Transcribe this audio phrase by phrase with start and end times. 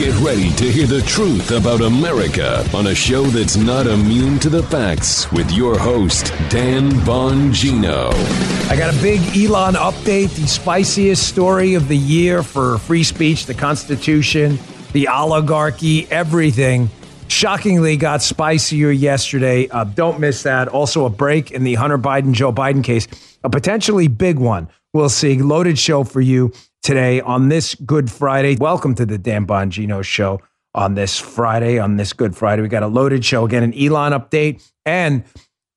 [0.00, 4.48] Get ready to hear the truth about America on a show that's not immune to
[4.48, 8.10] the facts with your host, Dan Bongino.
[8.70, 13.44] I got a big Elon update, the spiciest story of the year for free speech,
[13.44, 14.58] the Constitution,
[14.94, 16.88] the oligarchy, everything.
[17.28, 19.68] Shockingly, got spicier yesterday.
[19.68, 20.68] Uh, don't miss that.
[20.68, 23.06] Also, a break in the Hunter Biden, Joe Biden case,
[23.44, 24.70] a potentially big one.
[24.94, 25.42] We'll see.
[25.42, 28.56] Loaded show for you today on this Good Friday.
[28.56, 30.40] Welcome to the Dan Bongino Show
[30.74, 32.62] on this Friday, on this Good Friday.
[32.62, 35.24] We got a loaded show again, an Elon update and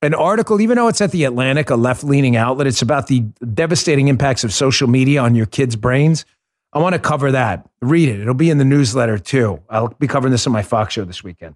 [0.01, 3.21] an article, even though it's at the Atlantic, a left leaning outlet, it's about the
[3.53, 6.25] devastating impacts of social media on your kids' brains.
[6.73, 7.69] I want to cover that.
[7.81, 8.19] Read it.
[8.19, 9.61] It'll be in the newsletter too.
[9.69, 11.55] I'll be covering this on my Fox show this weekend.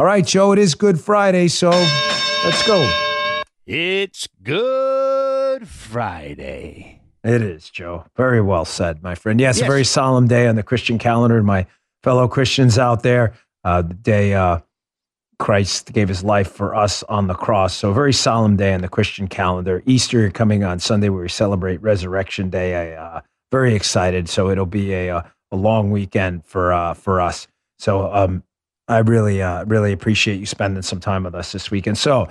[0.00, 2.90] All right, Joe, it is Good Friday, so let's go.
[3.66, 7.02] It's Good Friday.
[7.22, 8.06] It is, Joe.
[8.16, 9.38] Very well said, my friend.
[9.38, 9.66] Yes, Yes.
[9.66, 11.42] a very solemn day on the Christian calendar.
[11.42, 11.66] My
[12.02, 14.60] fellow Christians out there, uh, the day uh,
[15.38, 17.74] Christ gave his life for us on the cross.
[17.74, 19.82] So, a very solemn day on the Christian calendar.
[19.84, 22.94] Easter coming on Sunday, where we celebrate Resurrection Day.
[22.94, 23.20] I uh,
[23.52, 24.30] very excited.
[24.30, 25.22] So, it'll be a uh,
[25.52, 27.46] a long weekend for uh, for us.
[27.78, 28.44] So, um,
[28.90, 31.98] I really uh, really appreciate you spending some time with us this weekend.
[31.98, 32.28] So.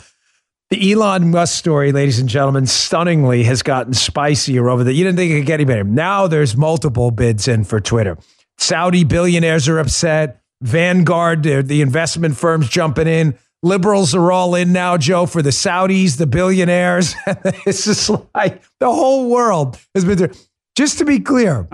[0.71, 4.93] The Elon Musk story, ladies and gentlemen, stunningly has gotten spicier over the.
[4.93, 5.83] You didn't think it could get any better.
[5.83, 8.19] Now there's multiple bids in for Twitter.
[8.59, 10.43] Saudi billionaires are upset.
[10.61, 13.35] Vanguard, the investment firms jumping in.
[13.63, 17.15] Liberals are all in now, Joe, for the Saudis, the billionaires.
[17.65, 20.31] it's just like the whole world has been there.
[20.77, 21.67] Just to be clear,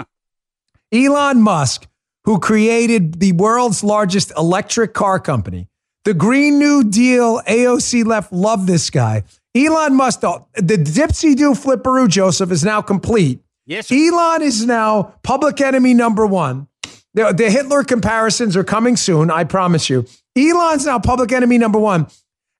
[0.91, 1.87] Elon Musk,
[2.25, 5.67] who created the world's largest electric car company,
[6.03, 9.23] the Green New Deal, AOC left, love this guy.
[9.55, 13.39] Elon Musk, the, the dipsy do flipperoo, Joseph, is now complete.
[13.65, 13.95] Yes, sir.
[13.95, 16.67] Elon is now public enemy number one.
[17.13, 20.05] The, the Hitler comparisons are coming soon, I promise you.
[20.37, 22.07] Elon's now public enemy number one.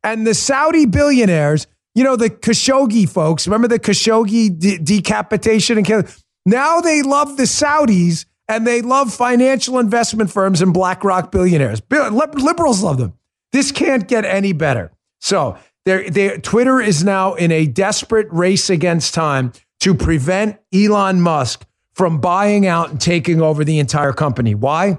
[0.04, 5.86] And the Saudi billionaires, you know, the Khashoggi folks, remember the Khashoggi de- decapitation and
[5.86, 6.08] killing?
[6.46, 11.82] Now they love the Saudis and they love financial investment firms and BlackRock billionaires.
[11.90, 13.14] Liberals love them.
[13.52, 14.92] This can't get any better.
[15.20, 21.22] So they're, they Twitter is now in a desperate race against time to prevent Elon
[21.22, 24.54] Musk from buying out and taking over the entire company.
[24.54, 24.98] Why?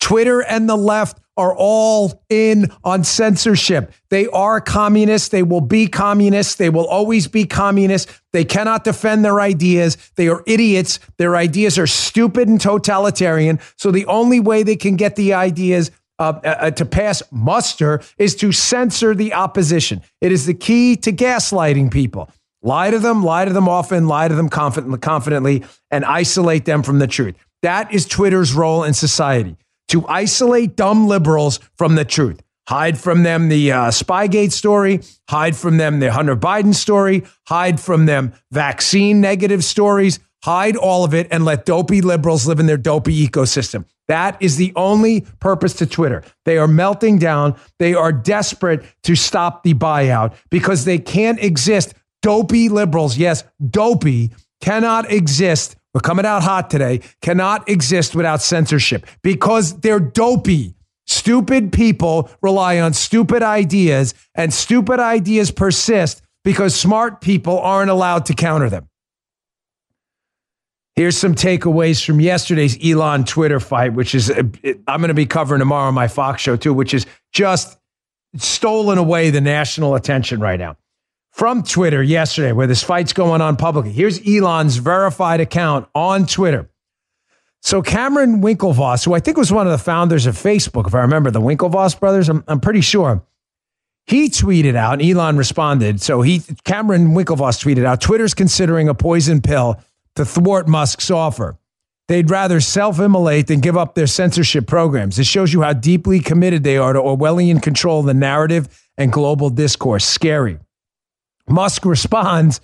[0.00, 3.92] Twitter and the left are all in on censorship.
[4.10, 5.28] They are communists.
[5.28, 6.56] They will be communists.
[6.56, 8.20] They will always be communists.
[8.32, 9.96] They cannot defend their ideas.
[10.16, 10.98] They are idiots.
[11.16, 13.60] Their ideas are stupid and totalitarian.
[13.76, 18.36] So the only way they can get the ideas uh, uh, to pass muster is
[18.36, 20.02] to censor the opposition.
[20.20, 22.30] It is the key to gaslighting people.
[22.62, 27.00] Lie to them, lie to them often, lie to them confidently, and isolate them from
[27.00, 27.34] the truth.
[27.62, 29.56] That is Twitter's role in society
[29.92, 32.42] to isolate dumb liberals from the truth.
[32.68, 37.78] Hide from them the uh, Spygate story, hide from them the Hunter Biden story, hide
[37.78, 42.66] from them vaccine negative stories, hide all of it and let dopey liberals live in
[42.66, 43.84] their dopey ecosystem.
[44.08, 46.22] That is the only purpose to Twitter.
[46.44, 47.56] They are melting down.
[47.78, 51.94] They are desperate to stop the buyout because they can't exist.
[52.22, 54.30] Dopey liberals, yes, dopey,
[54.60, 55.76] cannot exist.
[55.94, 60.74] We're coming out hot today, cannot exist without censorship because they're dopey.
[61.06, 68.26] Stupid people rely on stupid ideas, and stupid ideas persist because smart people aren't allowed
[68.26, 68.88] to counter them.
[70.94, 74.52] Here's some takeaways from yesterday's Elon Twitter fight, which is, I'm
[74.86, 77.78] going to be covering tomorrow on my Fox show too, which is just
[78.36, 80.76] stolen away the national attention right now.
[81.32, 83.90] From Twitter yesterday, where this fight's going on publicly.
[83.90, 86.68] Here's Elon's verified account on Twitter.
[87.62, 91.00] So Cameron Winklevoss, who I think was one of the founders of Facebook, if I
[91.00, 93.24] remember the Winklevoss brothers, I'm, I'm pretty sure.
[94.04, 96.02] He tweeted out, and Elon responded.
[96.02, 99.80] So he Cameron Winklevoss tweeted out, Twitter's considering a poison pill
[100.16, 101.56] to thwart Musk's offer.
[102.08, 105.18] They'd rather self-immolate than give up their censorship programs.
[105.18, 108.68] It shows you how deeply committed they are to Orwellian control of the narrative
[108.98, 110.04] and global discourse.
[110.04, 110.58] Scary.
[111.48, 112.60] Musk responds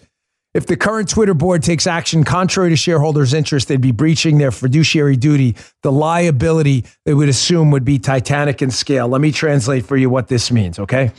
[0.55, 4.51] if the current Twitter board takes action contrary to shareholders' interest, they'd be breaching their
[4.51, 5.57] fiduciary duty.
[5.83, 9.09] The liability they would assume would be titanic in scale.
[9.09, 11.13] Let me translate for you what this means, okay?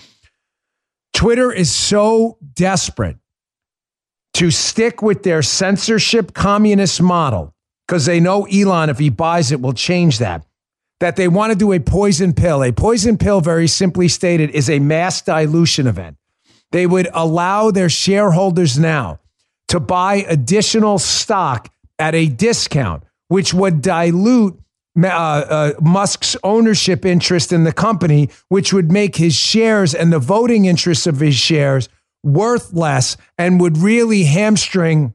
[1.14, 3.18] Twitter is so desperate
[4.34, 7.54] to stick with their censorship communist model
[7.88, 10.46] because they know Elon, if he buys it, will change that.
[11.00, 12.64] That they want to do a poison pill.
[12.64, 16.18] A poison pill, very simply stated, is a mass dilution event.
[16.72, 19.20] They would allow their shareholders now
[19.70, 24.60] to buy additional stock at a discount, which would dilute
[25.02, 30.20] uh, uh, Musk's ownership interest in the company, which would make his shares and the
[30.20, 31.90] voting interests of his shares
[32.24, 35.14] worth less and would really hamstring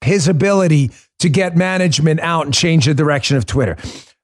[0.00, 3.76] his ability to get management out and change the direction of Twitter.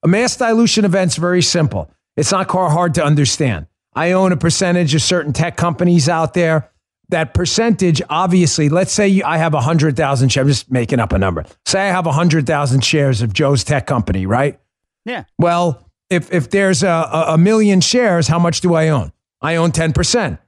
[0.02, 1.90] A mass dilution event's very simple.
[2.16, 3.66] It's not hard to understand.
[3.94, 6.70] I own a percentage of certain tech companies out there.
[7.08, 10.42] That percentage, obviously, let's say I have 100,000 shares.
[10.42, 11.44] I'm just making up a number.
[11.66, 14.60] Say I have 100,000 shares of Joe's tech company, right?
[15.04, 15.24] Yeah.
[15.38, 19.12] Well, if, if there's a, a million shares, how much do I own?
[19.40, 20.38] I own 10%.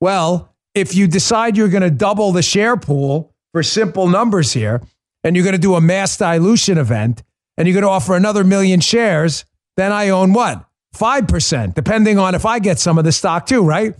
[0.00, 4.80] Well, if you decide you're going to double the share pool for simple numbers here,
[5.22, 7.22] and you're going to do a mass dilution event,
[7.56, 9.44] and you're going to offer another million shares,
[9.76, 10.64] then I own what?
[10.96, 13.94] 5%, depending on if I get some of the stock too, right?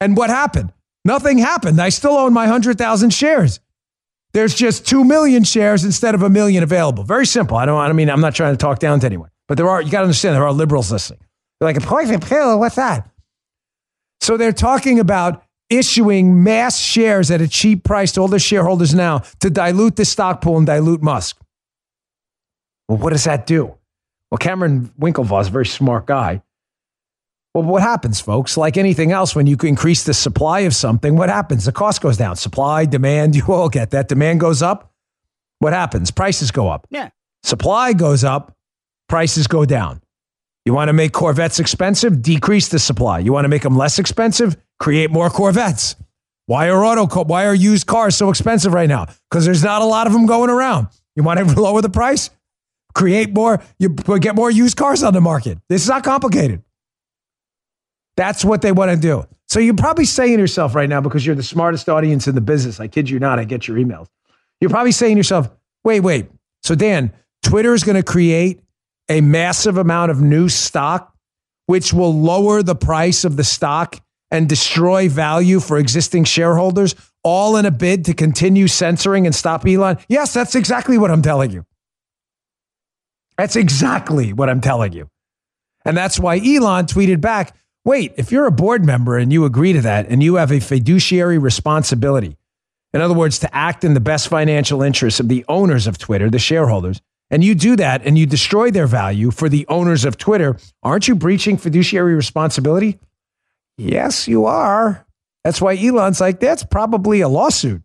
[0.00, 0.72] And what happened?
[1.04, 1.80] Nothing happened.
[1.80, 3.60] I still own my 100,000 shares.
[4.32, 7.04] There's just 2 million shares instead of a million available.
[7.04, 7.56] Very simple.
[7.56, 9.68] I don't, I don't mean, I'm not trying to talk down to anyone, but there
[9.68, 11.20] are, you got to understand, there are liberals listening.
[11.60, 13.08] They're like, a poison pill, what's that?
[14.20, 18.94] So they're talking about issuing mass shares at a cheap price to all the shareholders
[18.94, 21.38] now to dilute the stock pool and dilute Musk.
[22.88, 23.76] Well, what does that do?
[24.30, 26.42] Well, Cameron Winklevoss very smart guy.
[27.54, 28.56] Well, what happens, folks?
[28.56, 31.66] Like anything else, when you increase the supply of something, what happens?
[31.66, 32.34] The cost goes down.
[32.34, 34.08] Supply, demand, you all get that.
[34.08, 34.92] Demand goes up.
[35.60, 36.10] What happens?
[36.10, 36.86] Prices go up.
[36.90, 37.10] Yeah.
[37.44, 38.56] Supply goes up.
[39.08, 40.00] Prices go down.
[40.64, 42.22] You want to make Corvettes expensive?
[42.22, 43.18] Decrease the supply.
[43.18, 44.56] You want to make them less expensive?
[44.80, 45.94] Create more Corvettes.
[46.46, 47.06] Why are auto?
[47.24, 49.06] Why are used cars so expensive right now?
[49.30, 50.88] Because there's not a lot of them going around.
[51.16, 52.30] You want to lower the price?
[52.94, 55.58] Create more, you get more used cars on the market.
[55.68, 56.62] This is not complicated.
[58.16, 59.26] That's what they want to do.
[59.48, 62.40] So you're probably saying to yourself right now, because you're the smartest audience in the
[62.40, 64.06] business, I kid you not, I get your emails.
[64.60, 65.50] You're probably saying to yourself,
[65.82, 66.26] wait, wait.
[66.62, 67.12] So, Dan,
[67.42, 68.60] Twitter is going to create
[69.08, 71.14] a massive amount of new stock,
[71.66, 74.00] which will lower the price of the stock
[74.30, 79.66] and destroy value for existing shareholders, all in a bid to continue censoring and stop
[79.66, 79.98] Elon?
[80.08, 81.66] Yes, that's exactly what I'm telling you.
[83.36, 85.08] That's exactly what I'm telling you.
[85.84, 87.54] And that's why Elon tweeted back
[87.84, 90.60] wait, if you're a board member and you agree to that and you have a
[90.60, 92.36] fiduciary responsibility,
[92.94, 96.30] in other words, to act in the best financial interests of the owners of Twitter,
[96.30, 100.16] the shareholders, and you do that and you destroy their value for the owners of
[100.16, 102.98] Twitter, aren't you breaching fiduciary responsibility?
[103.76, 105.04] Yes, you are.
[105.42, 107.82] That's why Elon's like, that's probably a lawsuit.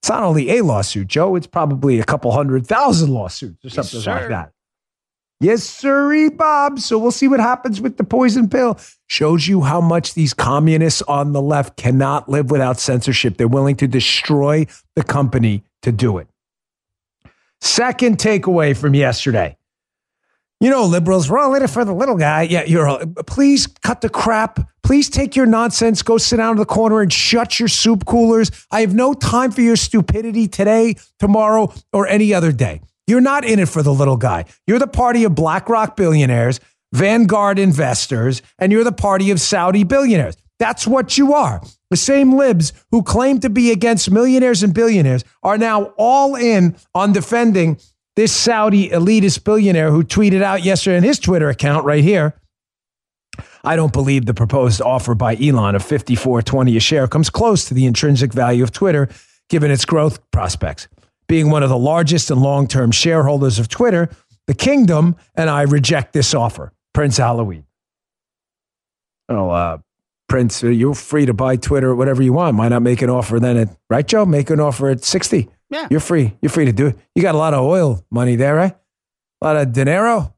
[0.00, 4.00] It's not only a lawsuit, Joe, it's probably a couple hundred thousand lawsuits or something
[4.00, 4.52] yes, like that.
[5.42, 6.78] Yes, sirree, Bob.
[6.78, 8.78] So we'll see what happens with the poison pill.
[9.08, 13.36] Shows you how much these communists on the left cannot live without censorship.
[13.36, 16.28] They're willing to destroy the company to do it.
[17.60, 19.56] Second takeaway from yesterday
[20.62, 22.42] you know, liberals, we're all in it for the little guy.
[22.42, 24.60] Yeah, you're all, please cut the crap.
[24.84, 28.52] Please take your nonsense, go sit down in the corner and shut your soup coolers.
[28.70, 32.80] I have no time for your stupidity today, tomorrow, or any other day.
[33.12, 34.46] You're not in it for the little guy.
[34.66, 36.60] You're the party of BlackRock billionaires,
[36.94, 40.34] Vanguard investors, and you're the party of Saudi billionaires.
[40.58, 41.62] That's what you are.
[41.90, 46.74] The same libs who claim to be against millionaires and billionaires are now all in
[46.94, 47.76] on defending
[48.16, 52.40] this Saudi elitist billionaire who tweeted out yesterday in his Twitter account right here.
[53.62, 57.74] I don't believe the proposed offer by Elon of 54.20 a share comes close to
[57.74, 59.10] the intrinsic value of Twitter
[59.50, 60.88] given its growth prospects.
[61.28, 64.10] Being one of the largest and long-term shareholders of Twitter,
[64.46, 66.72] the kingdom and I reject this offer.
[66.92, 67.64] Prince Alwaleed.
[69.28, 69.78] Oh, uh,
[70.28, 72.56] Prince, you're free to buy Twitter whatever you want.
[72.56, 74.24] Why not make an offer then at right, Joe?
[74.24, 75.48] Make an offer at 60.
[75.70, 75.88] Yeah.
[75.90, 76.36] You're free.
[76.42, 76.98] You're free to do it.
[77.14, 78.76] You got a lot of oil money there, right?
[79.40, 80.34] A lot of dinero?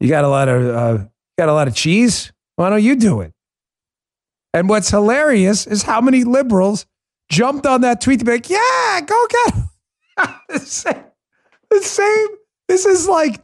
[0.00, 1.04] You got a lot of uh,
[1.38, 2.32] got a lot of cheese?
[2.56, 3.32] Why don't you do it?
[4.52, 6.86] And what's hilarious is how many liberals
[7.28, 9.70] jumped on that tweet to be like, yeah, go get him.
[10.48, 11.04] the, same,
[11.70, 12.26] the same.
[12.68, 13.40] This is like,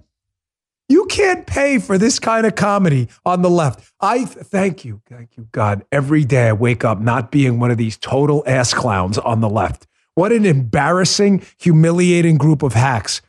[0.88, 3.92] you can't pay for this kind of comedy on the left.
[4.00, 5.00] I thank you.
[5.08, 5.84] Thank you, God.
[5.90, 9.48] Every day I wake up not being one of these total ass clowns on the
[9.48, 9.86] left.
[10.14, 13.22] What an embarrassing, humiliating group of hacks.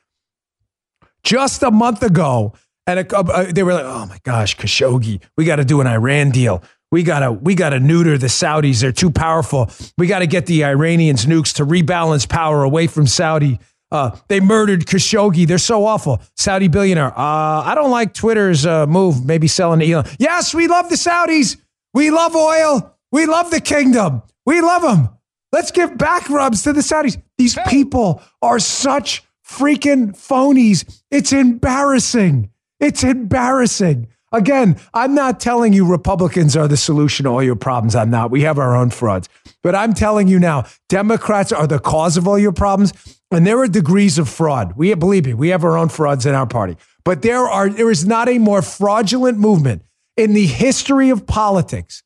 [1.23, 2.53] Just a month ago,
[2.85, 5.87] and a, uh, they were like, "Oh my gosh, Khashoggi, we got to do an
[5.87, 6.61] Iran deal.
[6.93, 8.81] We gotta we gotta neuter the Saudis.
[8.81, 9.71] They're too powerful.
[9.97, 13.59] We got to get the Iranians nukes to rebalance power away from Saudi.
[13.91, 15.47] Uh, they murdered Khashoggi.
[15.47, 16.21] They're so awful.
[16.37, 17.07] Saudi billionaire.
[17.17, 19.25] Uh, I don't like Twitter's uh, move.
[19.25, 20.05] Maybe selling to Elon.
[20.19, 21.57] Yes, we love the Saudis.
[21.95, 22.95] We love oil.
[23.11, 24.21] We love the kingdom.
[24.45, 25.09] We love them.
[25.51, 27.19] Let's give back rubs to the Saudis.
[27.39, 31.01] These people are such freaking phonies.
[31.09, 32.51] It's embarrassing.
[32.79, 34.09] It's embarrassing.
[34.33, 37.95] Again, I'm not telling you Republicans are the solution to all your problems.
[37.95, 38.31] I'm not.
[38.31, 39.29] We have our own frauds.
[39.61, 42.93] But I'm telling you now, Democrats are the cause of all your problems.
[43.29, 44.73] And there are degrees of fraud.
[44.75, 46.77] We believe me, we have our own frauds in our party.
[47.05, 49.83] But there are there is not a more fraudulent movement
[50.17, 52.03] in the history of politics,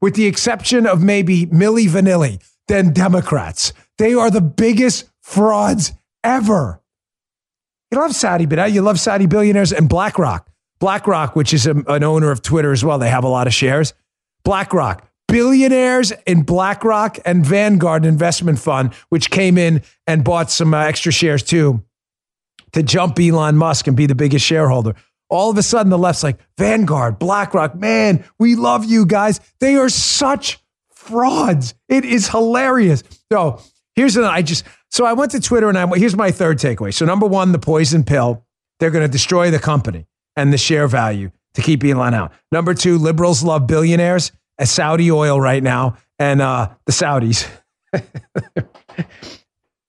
[0.00, 3.72] with the exception of maybe Milli Vanilli, than Democrats.
[3.98, 5.92] They are the biggest frauds
[6.22, 6.80] ever.
[7.90, 10.48] You love Saudi, but you love Saudi billionaires and BlackRock.
[10.78, 13.54] BlackRock, which is a, an owner of Twitter as well, they have a lot of
[13.54, 13.94] shares.
[14.44, 20.78] BlackRock, billionaires in BlackRock and Vanguard Investment Fund, which came in and bought some uh,
[20.84, 21.82] extra shares too
[22.72, 24.94] to jump Elon Musk and be the biggest shareholder.
[25.28, 29.40] All of a sudden, the left's like, Vanguard, BlackRock, man, we love you guys.
[29.58, 30.60] They are such
[30.92, 31.74] frauds.
[31.88, 33.02] It is hilarious.
[33.32, 33.60] So
[33.94, 36.94] here's an, I just, so I went to Twitter and I, here's my third takeaway.
[36.94, 38.44] So number one, the poison pill,
[38.78, 40.06] they're going to destroy the company
[40.36, 42.32] and the share value to keep Elon out.
[42.52, 47.48] Number two, liberals love billionaires, as Saudi oil right now, and uh, the Saudis.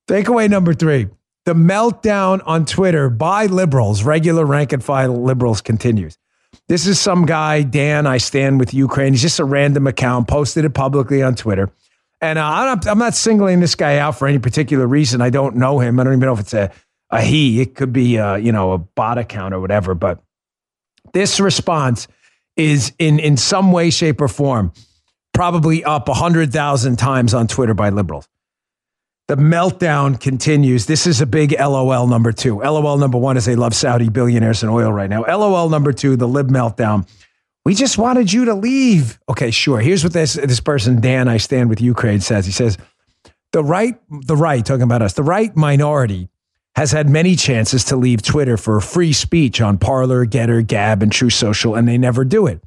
[0.07, 1.09] Takeaway number three
[1.47, 6.17] the meltdown on Twitter by liberals, regular rank and file liberals, continues.
[6.67, 9.13] This is some guy, Dan, I stand with Ukraine.
[9.13, 11.71] He's just a random account, posted it publicly on Twitter.
[12.19, 15.21] And uh, I'm, not, I'm not singling this guy out for any particular reason.
[15.21, 15.97] I don't know him.
[15.99, 16.69] I don't even know if it's a,
[17.11, 17.61] a he.
[17.61, 19.95] It could be, a, you know, a bot account or whatever.
[19.95, 20.21] But
[21.13, 22.07] this response
[22.55, 24.73] is in, in some way, shape, or form
[25.33, 28.27] probably up 100,000 times on Twitter by liberals.
[29.27, 30.87] The meltdown continues.
[30.87, 32.59] This is a big LOL number two.
[32.61, 35.25] LOL number one is they love Saudi billionaires and oil right now.
[35.25, 37.07] LOL number two, the lib meltdown.
[37.65, 39.19] We just wanted you to leave.
[39.29, 39.79] Okay, sure.
[39.79, 42.45] Here's what this this person, Dan, I stand with Ukraine, says.
[42.45, 42.77] He says,
[43.51, 46.29] the right, the right, talking about us, the right minority
[46.77, 51.11] has had many chances to leave Twitter for free speech on Parler, Gettr, Gab, and
[51.11, 52.63] Truth Social, and they never do it.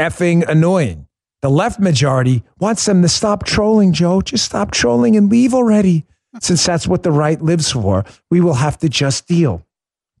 [0.00, 1.06] Effing annoying.
[1.42, 4.22] The left majority wants them to stop trolling, Joe.
[4.22, 6.06] Just stop trolling and leave already.
[6.40, 9.66] Since that's what the right lives for, we will have to just deal.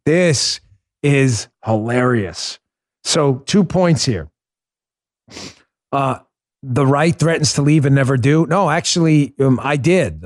[0.04, 0.60] This
[1.02, 2.58] is hilarious.
[3.04, 4.28] So, two points here.
[5.90, 6.18] Uh,
[6.62, 8.44] the right threatens to leave and never do.
[8.46, 10.22] No, actually, um, I did.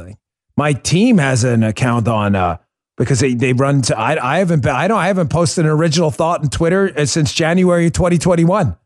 [0.57, 2.59] My team has an account on uh,
[2.97, 5.71] because they, they run to I, I haven't been, I don't I haven't posted an
[5.71, 8.77] original thought on Twitter uh, since January 2021.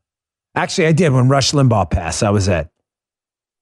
[0.57, 2.23] Actually, I did when Rush Limbaugh passed.
[2.23, 2.71] I was at.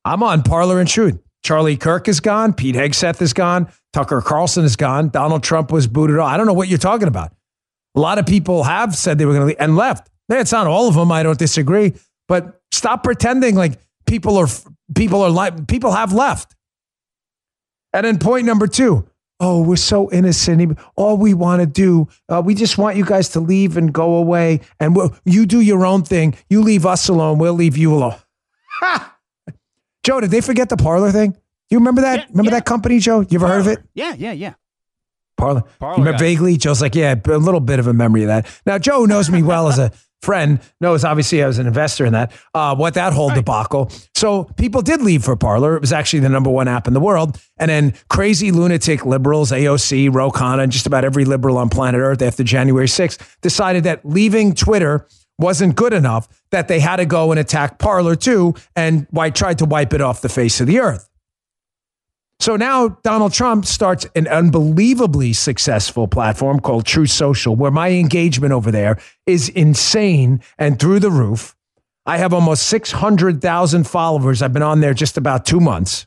[0.04, 1.20] I'm on Parler and Truth.
[1.42, 2.52] Charlie Kirk is gone.
[2.54, 3.70] Pete Hegseth is gone.
[3.92, 5.08] Tucker Carlson is gone.
[5.08, 6.30] Donald Trump was booted off.
[6.30, 7.32] I don't know what you're talking about.
[7.94, 10.10] A lot of people have said they were going to leave and left.
[10.28, 11.10] It's not all of them.
[11.10, 11.94] I don't disagree,
[12.26, 14.48] but stop pretending like people are
[14.94, 16.54] people are like people have left.
[17.92, 19.08] And then point number two,
[19.40, 20.78] oh, we're so innocent.
[20.96, 24.16] All we want to do, uh, we just want you guys to leave and go
[24.16, 24.60] away.
[24.80, 26.36] And we'll, you do your own thing.
[26.50, 27.38] You leave us alone.
[27.38, 28.16] We'll leave you alone.
[28.80, 29.16] Ha!
[30.04, 31.36] Joe, did they forget the Parler thing?
[31.70, 32.18] You remember that?
[32.18, 32.56] Yeah, remember yeah.
[32.58, 33.20] that company, Joe?
[33.20, 33.78] You ever heard of it?
[33.94, 34.54] Yeah, yeah, yeah.
[35.36, 35.62] Parler.
[35.78, 36.24] Parler You remember guy.
[36.24, 36.56] vaguely?
[36.56, 38.46] Joe's like, yeah, a little bit of a memory of that.
[38.64, 39.92] Now, Joe knows me well as a
[40.22, 43.90] friend, knows obviously I was an investor in that, uh, what that whole debacle.
[44.14, 45.76] So people did leave for Parler.
[45.76, 47.40] It was actually the number one app in the world.
[47.58, 52.00] And then crazy lunatic liberals, AOC, Ro Khanna, and just about every liberal on planet
[52.00, 55.06] Earth after January 6th decided that leaving Twitter
[55.38, 59.58] wasn't good enough, that they had to go and attack Parler too, and why tried
[59.58, 61.08] to wipe it off the face of the earth.
[62.40, 68.52] So now Donald Trump starts an unbelievably successful platform called Truth Social, where my engagement
[68.52, 71.56] over there is insane and through the roof.
[72.06, 74.40] I have almost 600,000 followers.
[74.40, 76.06] I've been on there just about two months.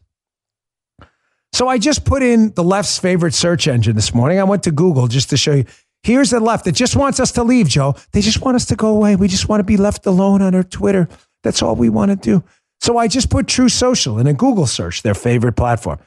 [1.53, 4.39] So I just put in the left's favorite search engine this morning.
[4.39, 5.65] I went to Google just to show you.
[6.01, 7.93] Here's the left that just wants us to leave, Joe.
[8.13, 9.15] They just want us to go away.
[9.15, 11.09] We just want to be left alone on our Twitter.
[11.43, 12.43] That's all we want to do.
[12.79, 15.99] So I just put Truth Social in a Google search, their favorite platform.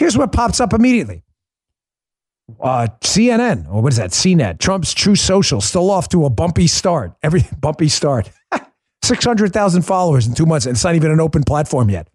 [0.00, 1.22] Here's what pops up immediately.
[2.58, 4.12] Uh, CNN, or what is that?
[4.12, 4.58] CNET.
[4.58, 7.12] Trump's Truth Social still off to a bumpy start.
[7.22, 8.30] Every bumpy start.
[9.02, 12.08] 600,000 followers in two months, and it's not even an open platform yet.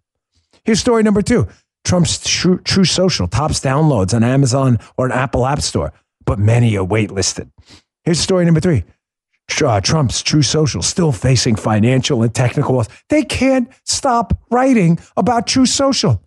[0.64, 1.46] Here's story number two
[1.84, 5.92] Trump's True, Truth Social tops downloads on Amazon or an Apple App Store,
[6.24, 7.52] but many are waitlisted.
[8.02, 8.82] Here's story number three
[9.64, 12.88] uh, Trump's Truth Social still facing financial and technical loss.
[13.10, 16.20] They can't stop writing about Truth Social.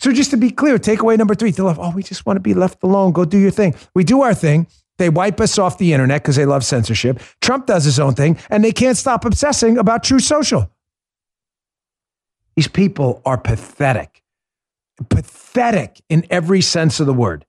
[0.00, 2.40] So just to be clear, takeaway number three, they love, oh, we just want to
[2.40, 3.12] be left alone.
[3.12, 3.74] Go do your thing.
[3.94, 4.66] We do our thing.
[4.98, 7.20] They wipe us off the internet because they love censorship.
[7.40, 10.70] Trump does his own thing, and they can't stop obsessing about Truth Social.
[12.56, 14.22] These people are pathetic,
[15.08, 17.46] pathetic in every sense of the word.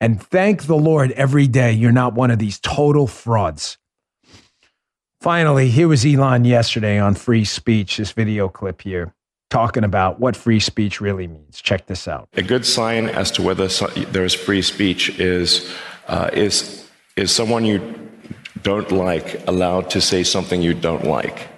[0.00, 3.78] And thank the Lord every day you're not one of these total frauds.
[5.20, 9.14] Finally, here was Elon yesterday on free speech, this video clip here,
[9.50, 11.60] talking about what free speech really means.
[11.60, 12.28] Check this out.
[12.34, 13.68] A good sign as to whether
[14.12, 15.70] there's free speech is,
[16.08, 17.80] uh, is, is someone you
[18.62, 21.48] don't like allowed to say something you don't like.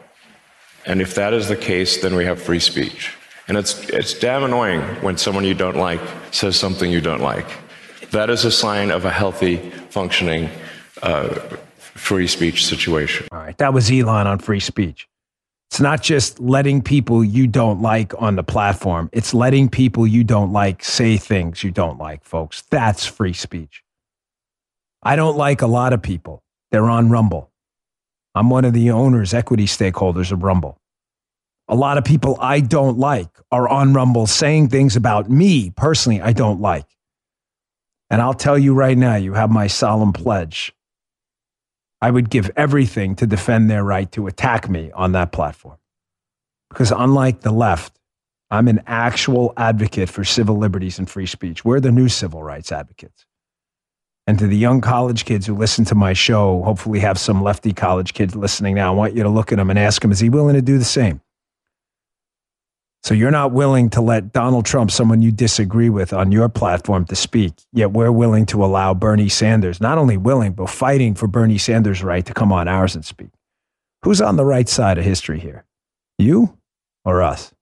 [0.87, 3.15] And if that is the case, then we have free speech.
[3.49, 7.47] And it's, it's damn annoying when someone you don't like says something you don't like.
[8.11, 9.57] That is a sign of a healthy,
[9.91, 10.49] functioning
[11.03, 11.29] uh,
[11.79, 13.27] free speech situation.
[13.33, 13.57] All right.
[13.59, 15.09] That was Elon on free speech.
[15.73, 20.23] It's not just letting people you don't like on the platform, it's letting people you
[20.23, 22.61] don't like say things you don't like, folks.
[22.69, 23.83] That's free speech.
[25.03, 26.43] I don't like a lot of people.
[26.71, 27.51] They're on Rumble.
[28.35, 30.79] I'm one of the owners, equity stakeholders of Rumble.
[31.69, 36.21] A lot of people I don't like are on Rumble saying things about me personally
[36.21, 36.99] I don't like.
[38.11, 40.75] And I'll tell you right now, you have my solemn pledge.
[42.03, 45.79] I would give everything to defend their right to attack me on that platform.
[46.69, 47.97] Because unlike the left,
[48.51, 51.65] I'm an actual advocate for civil liberties and free speech.
[51.65, 53.25] We're the new civil rights advocates.
[54.27, 57.73] And to the young college kids who listen to my show, hopefully have some lefty
[57.73, 60.21] college kids listening now, I want you to look at them and ask them, is
[60.21, 61.21] he willing to do the same?
[63.03, 67.05] So you're not willing to let Donald Trump, someone you disagree with, on your platform
[67.07, 71.27] to speak, yet we're willing to allow Bernie Sanders, not only willing, but fighting for
[71.27, 73.31] Bernie Sanders' right to come on ours and speak.
[74.05, 75.65] Who's on the right side of history here?
[76.17, 76.57] You
[77.05, 77.53] or us?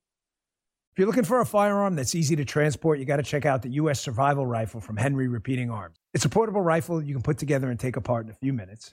[0.92, 3.62] If you're looking for a firearm that's easy to transport, you got to check out
[3.62, 4.00] the U.S.
[4.00, 5.96] Survival Rifle from Henry Repeating Arms.
[6.12, 8.92] It's a portable rifle you can put together and take apart in a few minutes.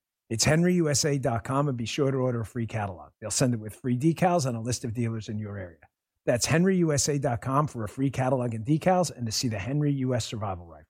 [0.31, 3.09] it's henryusa.com and be sure to order a free catalog.
[3.19, 5.75] They'll send it with free decals and a list of dealers in your area.
[6.25, 10.65] That's henryusa.com for a free catalog and decals and to see the Henry US Survival
[10.65, 10.85] Rifle.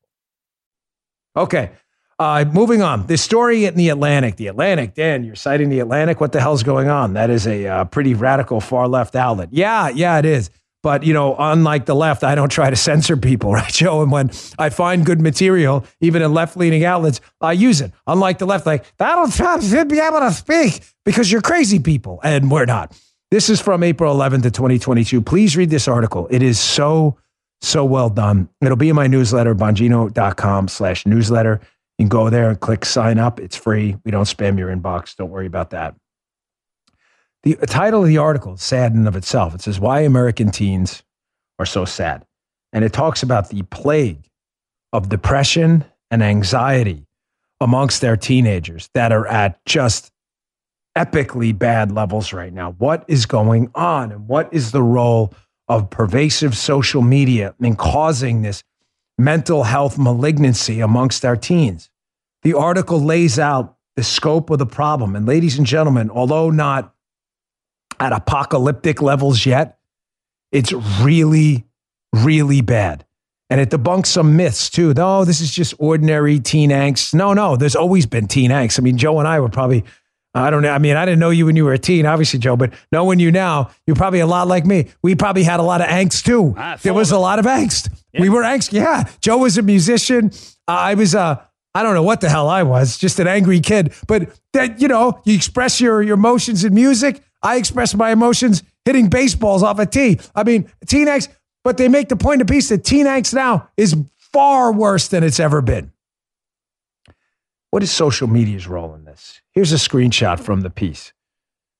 [1.35, 1.71] Okay.
[2.19, 3.07] Uh, moving on.
[3.07, 4.35] This story in the Atlantic.
[4.35, 6.21] The Atlantic, Dan, you're citing the Atlantic.
[6.21, 7.13] What the hell's going on?
[7.13, 9.49] That is a uh, pretty radical far left outlet.
[9.51, 10.51] Yeah, yeah, it is.
[10.83, 14.01] But, you know, unlike the left, I don't try to censor people, right, Joe?
[14.01, 17.91] And when I find good material, even in left leaning outlets, I use it.
[18.07, 22.19] Unlike the left, like, Donald Trump should be able to speak because you're crazy people.
[22.23, 22.97] And we're not.
[23.29, 25.21] This is from April 11th to 2022.
[25.21, 26.27] Please read this article.
[26.29, 27.17] It is so,
[27.61, 28.49] so well done.
[28.61, 31.61] It'll be in my newsletter, bongino.com slash newsletter.
[31.97, 33.39] You can go there and click sign up.
[33.39, 33.95] It's free.
[34.03, 35.15] We don't spam your inbox.
[35.15, 35.95] Don't worry about that.
[37.43, 39.55] The title of the article is sad in of itself.
[39.55, 41.03] It says why American teens
[41.57, 42.25] are so sad.
[42.73, 44.29] And it talks about the plague
[44.93, 47.05] of depression and anxiety
[47.59, 50.11] amongst their teenagers that are at just
[50.97, 52.71] epically bad levels right now.
[52.73, 54.11] What is going on?
[54.11, 55.33] And what is the role
[55.67, 58.63] of pervasive social media in causing this
[59.17, 61.89] mental health malignancy amongst our teens?
[62.43, 65.15] The article lays out the scope of the problem.
[65.15, 66.93] And ladies and gentlemen, although not
[68.01, 69.77] at apocalyptic levels yet.
[70.51, 71.65] It's really,
[72.11, 73.05] really bad.
[73.49, 74.93] And it debunks some myths too.
[74.93, 77.13] No, this is just ordinary teen angst.
[77.13, 78.79] No, no, there's always been teen angst.
[78.79, 79.83] I mean, Joe and I were probably,
[80.33, 80.71] I don't know.
[80.71, 83.19] I mean, I didn't know you when you were a teen, obviously, Joe, but knowing
[83.19, 84.87] you now, you're probably a lot like me.
[85.03, 86.55] We probably had a lot of angst too.
[86.57, 87.93] Ah, there was a lot of angst.
[88.13, 88.21] Yeah.
[88.21, 88.71] We were angst.
[88.71, 89.03] Yeah.
[89.19, 90.31] Joe was a musician.
[90.67, 93.93] I was a, I don't know what the hell I was, just an angry kid.
[94.07, 97.21] But that, you know, you express your, your emotions in music.
[97.43, 100.19] I express my emotions hitting baseballs off a tee.
[100.35, 101.29] I mean, angst,
[101.63, 105.39] but they make the point of peace that angst now is far worse than it's
[105.39, 105.91] ever been.
[107.71, 109.41] What is social media's role in this?
[109.53, 111.13] Here's a screenshot from the piece.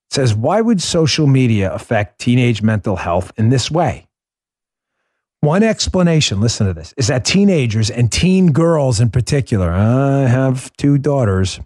[0.10, 4.08] It says, Why would social media affect teenage mental health in this way?
[5.41, 10.71] One explanation, listen to this, is that teenagers and teen girls in particular, I have
[10.78, 11.60] two daughters,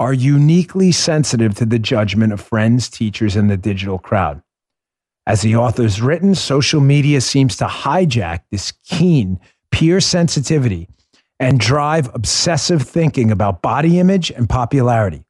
[0.00, 4.42] are uniquely sensitive to the judgment of friends, teachers, and the digital crowd.
[5.26, 9.38] As the author's written, social media seems to hijack this keen
[9.70, 10.88] peer sensitivity
[11.38, 15.24] and drive obsessive thinking about body image and popularity.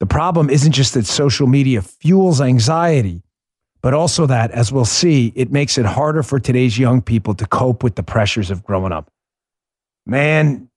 [0.00, 3.22] The problem isn't just that social media fuels anxiety,
[3.80, 7.46] but also that, as we'll see, it makes it harder for today's young people to
[7.46, 9.10] cope with the pressures of growing up.
[10.04, 10.68] Man,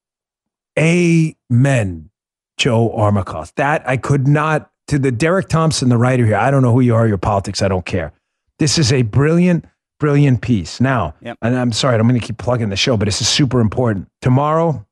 [0.79, 2.09] amen,
[2.57, 3.53] Joe Armacost.
[3.55, 6.81] That I could not, to the Derek Thompson, the writer here, I don't know who
[6.81, 8.13] you are, your politics, I don't care.
[8.59, 9.65] This is a brilliant,
[9.99, 10.79] brilliant piece.
[10.79, 11.37] Now, Yep.
[11.41, 14.07] and I'm sorry, I'm going to keep plugging the show, but this is super important.
[14.21, 14.85] Tomorrow,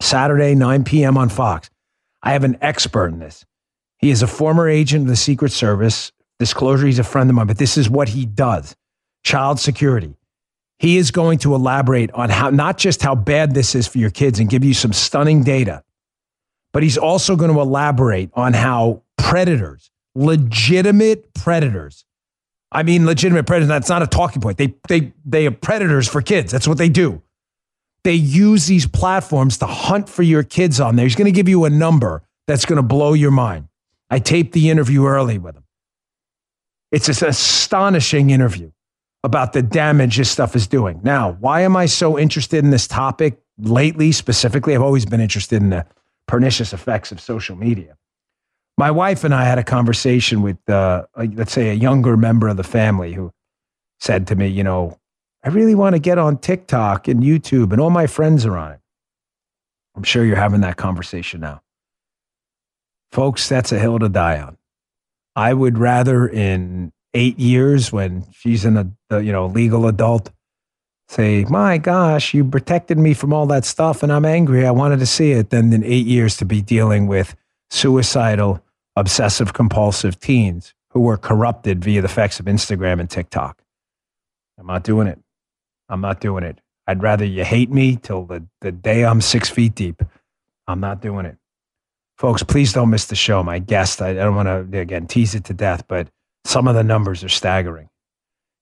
[0.00, 1.16] Saturday, 9 p.m.
[1.16, 1.70] on Fox,
[2.22, 3.44] I have an expert in this.
[3.98, 6.12] He is a former agent of the Secret Service.
[6.38, 8.74] Disclosure, he's a friend of mine, but this is what he does
[9.22, 10.16] child security.
[10.78, 14.08] He is going to elaborate on how, not just how bad this is for your
[14.08, 15.82] kids and give you some stunning data,
[16.72, 22.04] but he's also going to elaborate on how predators, legitimate predators,
[22.72, 24.58] I mean, legitimate predators, that's not a talking point.
[24.58, 26.52] They, they, they are predators for kids.
[26.52, 27.22] That's what they do.
[28.04, 31.04] They use these platforms to hunt for your kids on there.
[31.04, 33.68] He's going to give you a number that's going to blow your mind.
[34.08, 35.64] I taped the interview early with him.
[36.92, 38.70] It's an astonishing interview
[39.22, 41.00] about the damage this stuff is doing.
[41.02, 44.12] Now, why am I so interested in this topic lately?
[44.12, 45.86] Specifically, I've always been interested in the
[46.30, 47.96] pernicious effects of social media.
[48.78, 52.46] My wife and I had a conversation with, uh, a, let's say, a younger member
[52.46, 53.32] of the family who
[53.98, 54.96] said to me, you know,
[55.42, 58.72] I really want to get on TikTok and YouTube, and all my friends are on
[58.72, 58.80] it.
[59.96, 61.62] I'm sure you're having that conversation now.
[63.10, 64.56] Folks, that's a hill to die on.
[65.34, 70.30] I would rather in eight years when she's in a, a you know legal adult
[71.10, 74.66] say, "My gosh, you protected me from all that stuff, and I'm angry.
[74.66, 77.34] I wanted to see it." Then in eight years to be dealing with
[77.70, 78.62] suicidal,
[78.96, 83.62] obsessive compulsive teens who were corrupted via the effects of Instagram and TikTok.
[84.58, 85.18] I'm not doing it.
[85.88, 86.60] I'm not doing it.
[86.86, 90.02] I'd rather you hate me till the, the day I'm six feet deep.
[90.66, 91.36] I'm not doing it.
[92.16, 93.42] Folks, please don't miss the show.
[93.42, 96.08] My guest, I, I don't want to, again, tease it to death, but
[96.44, 97.88] some of the numbers are staggering.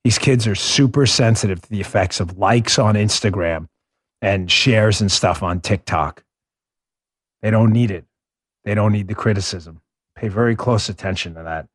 [0.05, 3.69] These kids are super sensitive to the effects of likes on Instagram
[4.23, 6.25] and shares and stuff on TikTok.
[7.43, 8.05] They don't need it.
[8.65, 9.81] They don't need the criticism.
[10.17, 11.69] Pay very close attention to that.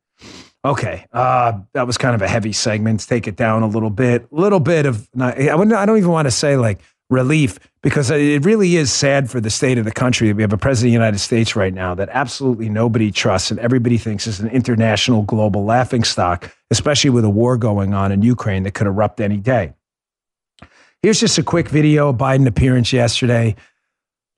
[0.64, 2.94] Okay, uh, that was kind of a heavy segment.
[2.94, 4.26] Let's take it down a little bit.
[4.32, 6.80] A little bit of I wouldn't, I don't even want to say like
[7.14, 10.52] relief because it really is sad for the state of the country that we have
[10.52, 14.26] a president of the United States right now that absolutely nobody trusts and everybody thinks
[14.26, 18.74] is an international global laughing stock, especially with a war going on in Ukraine that
[18.74, 19.72] could erupt any day.
[21.02, 23.56] Here's just a quick video of Biden appearance yesterday.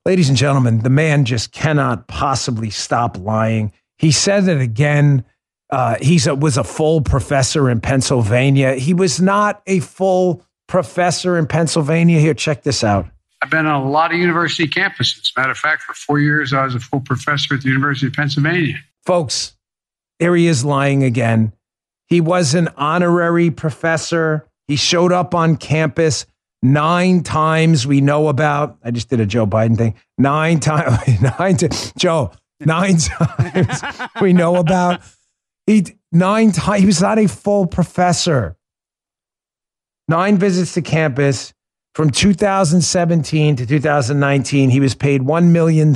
[0.05, 3.71] Ladies and gentlemen, the man just cannot possibly stop lying.
[3.97, 5.25] He said it again.
[5.69, 8.75] Uh, he was a full professor in Pennsylvania.
[8.75, 12.19] He was not a full professor in Pennsylvania.
[12.19, 13.07] Here, check this out.
[13.41, 15.35] I've been on a lot of university campuses.
[15.37, 18.13] Matter of fact, for four years, I was a full professor at the University of
[18.13, 18.75] Pennsylvania.
[19.05, 19.55] Folks,
[20.19, 21.53] there he is lying again.
[22.07, 24.47] He was an honorary professor.
[24.67, 26.25] He showed up on campus
[26.63, 27.85] nine times.
[27.85, 28.77] We know about.
[28.83, 29.95] I just did a Joe Biden thing.
[30.17, 31.21] Nine times.
[31.39, 32.31] Nine to Joe.
[32.59, 33.83] Nine times
[34.19, 35.01] we know about.
[35.67, 36.79] He nine times.
[36.79, 38.57] He was not a full professor.
[40.09, 41.53] Nine visits to campus
[41.93, 44.69] from 2017 to 2019.
[44.69, 45.93] He was paid $1 million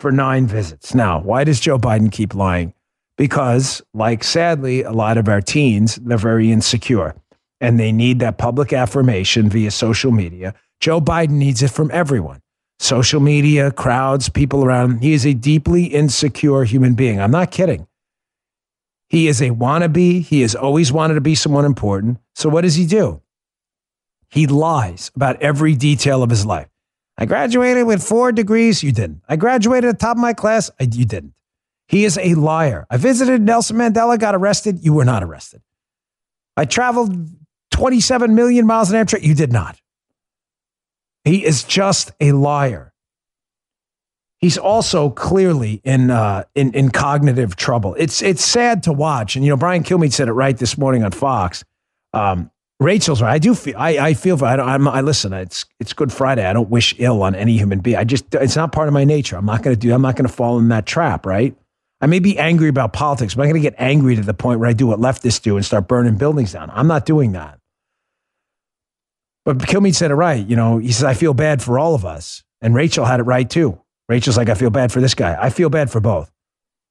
[0.00, 0.92] for nine visits.
[0.94, 2.74] Now, why does Joe Biden keep lying?
[3.16, 7.14] Because, like sadly, a lot of our teens, they're very insecure
[7.60, 10.52] and they need that public affirmation via social media.
[10.80, 12.40] Joe Biden needs it from everyone
[12.80, 15.04] social media, crowds, people around.
[15.04, 17.20] He is a deeply insecure human being.
[17.20, 17.86] I'm not kidding.
[19.12, 20.22] He is a wannabe.
[20.22, 22.16] He has always wanted to be someone important.
[22.34, 23.20] So, what does he do?
[24.30, 26.68] He lies about every detail of his life.
[27.18, 28.82] I graduated with four degrees.
[28.82, 29.20] You didn't.
[29.28, 30.70] I graduated at the top of my class.
[30.80, 31.34] I, you didn't.
[31.88, 32.86] He is a liar.
[32.88, 34.82] I visited Nelson Mandela, got arrested.
[34.82, 35.60] You were not arrested.
[36.56, 37.14] I traveled
[37.70, 39.22] 27 million miles an Amtrak.
[39.22, 39.78] You did not.
[41.24, 42.91] He is just a liar.
[44.42, 47.94] He's also clearly in uh, in in cognitive trouble.
[47.94, 51.02] It's it's sad to watch, and you know Brian Kilmeade said it right this morning
[51.02, 51.64] on Fox.
[52.12, 53.32] Um, Rachel's right.
[53.32, 53.76] I do feel.
[53.78, 54.44] I, I feel.
[54.44, 55.32] I, I'm, I listen.
[55.32, 56.44] It's it's Good Friday.
[56.44, 57.96] I don't wish ill on any human being.
[57.96, 58.34] I just.
[58.34, 59.36] It's not part of my nature.
[59.36, 59.94] I'm not going to do.
[59.94, 61.24] I'm not going to fall in that trap.
[61.24, 61.56] Right.
[62.00, 64.58] I may be angry about politics, but I'm going to get angry to the point
[64.58, 66.68] where I do what leftists do and start burning buildings down.
[66.70, 67.60] I'm not doing that.
[69.44, 70.44] But Kilmeade said it right.
[70.44, 73.24] You know, he says I feel bad for all of us, and Rachel had it
[73.24, 73.81] right too.
[74.12, 75.38] Rachel's like, I feel bad for this guy.
[75.40, 76.30] I feel bad for both.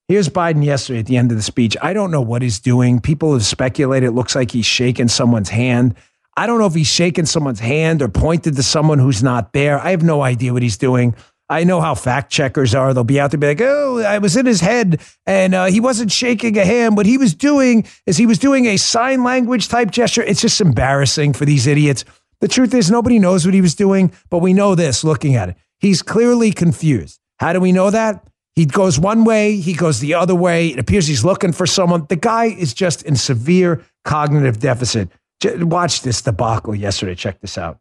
[0.08, 1.78] Here's Biden yesterday at the end of the speech.
[1.80, 3.00] I don't know what he's doing.
[3.00, 5.94] People have speculated it looks like he's shaking someone's hand.
[6.36, 9.78] I don't know if he's shaking someone's hand or pointed to someone who's not there.
[9.80, 11.14] I have no idea what he's doing.
[11.48, 12.92] I know how fact checkers are.
[12.92, 15.80] They'll be out there be like, oh, I was in his head and uh, he
[15.80, 16.98] wasn't shaking a hand.
[16.98, 20.24] What he was doing is he was doing a sign language type gesture.
[20.24, 22.04] It's just embarrassing for these idiots.
[22.40, 25.50] The truth is, nobody knows what he was doing, but we know this looking at
[25.50, 25.58] it.
[25.82, 27.20] He's clearly confused.
[27.40, 28.24] How do we know that?
[28.56, 30.68] He goes one way, he goes the other way.
[30.68, 32.06] It appears he's looking for someone.
[32.08, 35.10] The guy is just in severe cognitive deficit.
[35.44, 37.16] Watch this debacle yesterday.
[37.16, 37.80] Check this out.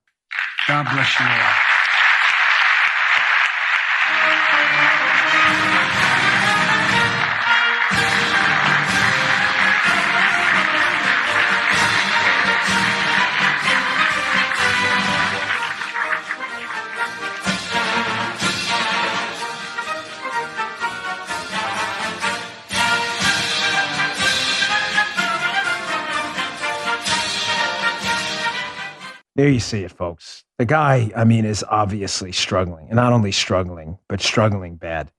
[0.67, 1.80] God bless you all.
[29.41, 30.45] There you see it, folks.
[30.59, 35.11] The guy, I mean, is obviously struggling, and not only struggling, but struggling bad.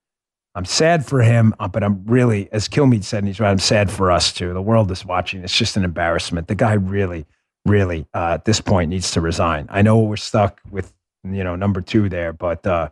[0.54, 3.58] I'm sad for him, uh, but I'm really, as Kilmeade said, and he's right, I'm
[3.58, 4.54] sad for us too.
[4.54, 5.44] The world is watching.
[5.44, 6.50] It's just an embarrassment.
[6.50, 7.26] The guy really,
[7.66, 9.66] really, uh, at this point, needs to resign.
[9.72, 12.90] I know we're stuck with, you know, number two there, but uh,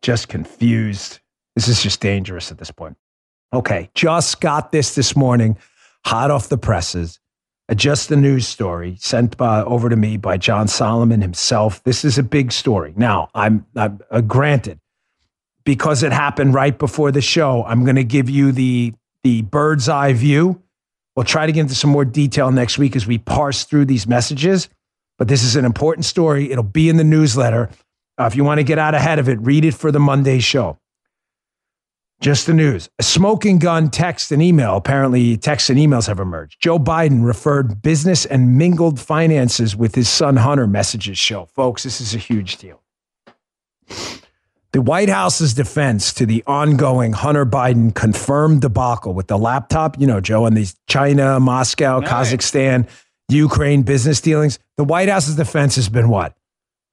[0.00, 1.20] just confused.
[1.54, 2.96] This is just dangerous at this point.
[3.52, 5.58] Okay, just got this this morning,
[6.06, 7.20] hot off the presses
[7.72, 11.82] just the news story sent by, over to me by John Solomon himself.
[11.84, 12.92] This is a big story.
[12.96, 14.80] Now, I'm, I'm uh, granted
[15.64, 17.64] because it happened right before the show.
[17.64, 20.62] I'm going to give you the the bird's eye view.
[21.16, 24.06] We'll try to get into some more detail next week as we parse through these
[24.06, 24.68] messages.
[25.16, 26.50] But this is an important story.
[26.52, 27.70] It'll be in the newsletter.
[28.18, 30.40] Uh, if you want to get out ahead of it, read it for the Monday
[30.40, 30.78] show.
[32.20, 32.88] Just the news.
[32.98, 34.76] A smoking gun text and email.
[34.76, 36.60] Apparently, texts and emails have emerged.
[36.60, 41.46] Joe Biden referred business and mingled finances with his son Hunter, messages show.
[41.46, 42.80] Folks, this is a huge deal.
[44.72, 50.06] The White House's defense to the ongoing Hunter Biden confirmed debacle with the laptop, you
[50.06, 52.32] know, Joe, and these China, Moscow, nice.
[52.32, 52.88] Kazakhstan,
[53.28, 54.58] Ukraine business dealings.
[54.76, 56.36] The White House's defense has been what?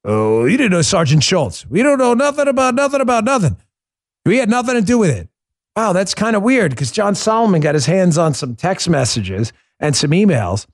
[0.04, 1.66] Oh, you didn't know Sergeant Schultz.
[1.66, 3.56] We don't know nothing about nothing about nothing.
[4.24, 5.28] We had nothing to do with it.
[5.76, 9.52] Wow, that's kind of weird because John Solomon got his hands on some text messages
[9.80, 10.66] and some emails.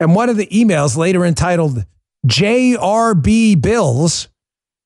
[0.00, 1.84] And one of the emails, later entitled
[2.26, 4.28] JRB Bills,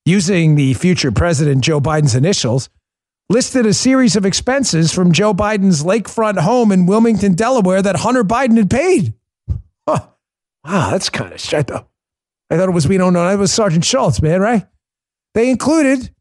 [0.05, 2.69] using the future President Joe Biden's initials,
[3.29, 8.23] listed a series of expenses from Joe Biden's lakefront home in Wilmington, Delaware that Hunter
[8.23, 9.13] Biden had paid.
[9.87, 10.07] Huh.
[10.63, 11.87] Wow, that's kind of straight though.
[12.49, 14.67] I thought it was, we don't know, it was Sergeant Schultz, man, right?
[15.33, 16.11] They included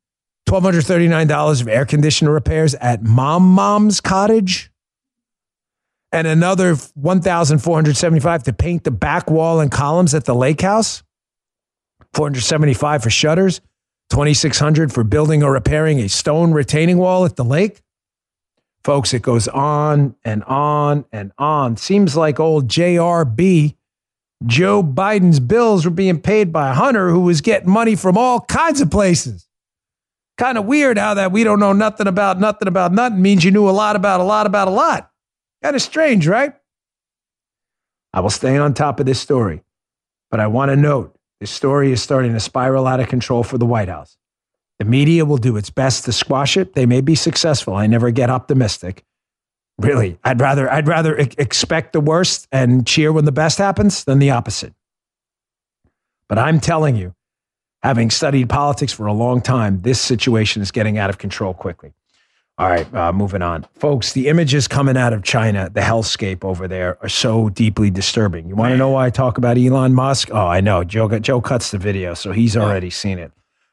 [0.48, 4.70] $1,239 of air conditioner repairs at Mom Mom's cottage.
[6.12, 11.02] And another 1475 to paint the back wall and columns at the lake house.
[12.12, 13.60] 475 for shutters.
[14.10, 17.80] 2600 for building or repairing a stone retaining wall at the lake.
[18.84, 21.76] Folks it goes on and on and on.
[21.78, 23.74] Seems like old jrb
[24.44, 28.80] joe biden's bills were being paid by hunter who was getting money from all kinds
[28.82, 29.48] of places
[30.36, 33.50] Kind of weird how that we don't know nothing about nothing about nothing means you
[33.50, 35.10] knew a lot about a lot about a lot.
[35.62, 36.54] Kind of strange, right?
[38.12, 39.62] I will stay on top of this story,
[40.30, 43.58] but I want to note this story is starting to spiral out of control for
[43.58, 44.16] the White House.
[44.78, 46.74] The media will do its best to squash it.
[46.74, 47.74] They may be successful.
[47.74, 49.04] I never get optimistic.
[49.78, 54.18] Really, I'd rather I'd rather expect the worst and cheer when the best happens than
[54.18, 54.74] the opposite.
[56.28, 57.14] But I'm telling you,
[57.84, 61.92] having studied politics for a long time, this situation is getting out of control quickly.
[62.56, 63.66] All right, uh, moving on.
[63.74, 68.48] Folks, the images coming out of China, the hellscape over there, are so deeply disturbing.
[68.48, 70.30] You want to know why I talk about Elon Musk?
[70.32, 70.82] Oh, I know.
[70.82, 73.32] Joe, Joe cuts the video, so he's already seen it.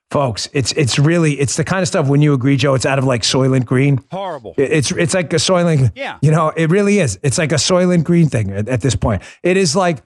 [0.09, 2.73] Folks, it's it's really it's the kind of stuff when you agree, Joe.
[2.73, 4.03] It's out of like Soylent Green.
[4.11, 4.55] Horrible.
[4.57, 5.93] It's it's like a Soylent.
[5.95, 6.17] Yeah.
[6.21, 7.17] You know, it really is.
[7.23, 9.21] It's like a Soylent Green thing at, at this point.
[9.41, 10.03] It is like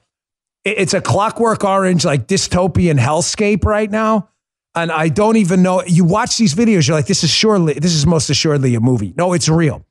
[0.66, 4.28] it's a clockwork orange, like dystopian hellscape right now.
[4.74, 5.82] and I don't even know.
[5.86, 9.14] You watch these videos, you're like, this is surely, this is most assuredly a movie.
[9.16, 9.84] No, it's real.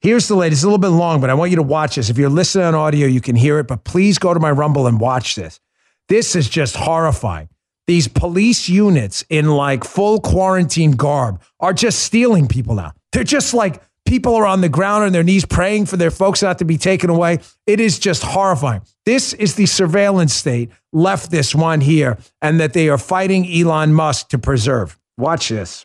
[0.00, 0.58] Here's the latest.
[0.60, 2.10] It's a little bit long, but I want you to watch this.
[2.10, 4.86] If you're listening on audio, you can hear it, but please go to my Rumble
[4.86, 5.60] and watch this.
[6.08, 7.48] This is just horrifying.
[7.86, 12.92] These police units in like full quarantine garb are just stealing people now.
[13.12, 16.42] They're just like people are on the ground on their knees praying for their folks
[16.42, 17.40] not to be taken away.
[17.66, 18.82] It is just horrifying.
[19.04, 23.92] This is the surveillance state left this one here and that they are fighting Elon
[23.92, 24.98] Musk to preserve.
[25.18, 25.84] Watch this.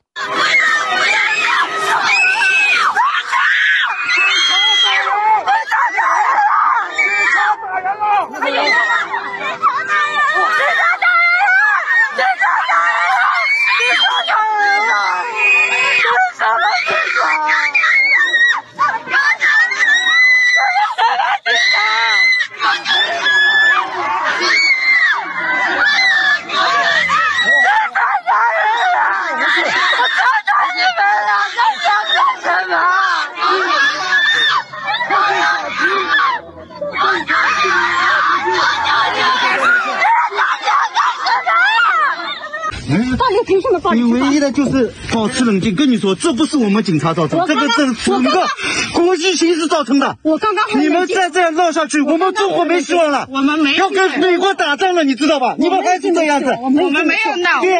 [44.41, 48.47] 你唯一的就是保持冷静，跟你说，这不是我们警察造成，这个这是整个
[48.93, 50.17] 国际形势造成的。
[50.23, 53.27] 我刚刚你们再这样闹下去，我们中国没希望了。
[53.32, 55.56] 我们没要跟美国打仗了，你知道吧？
[55.60, 56.56] 你们还是这样子。
[56.60, 57.62] 我们没有闹。
[57.62, 57.75] 对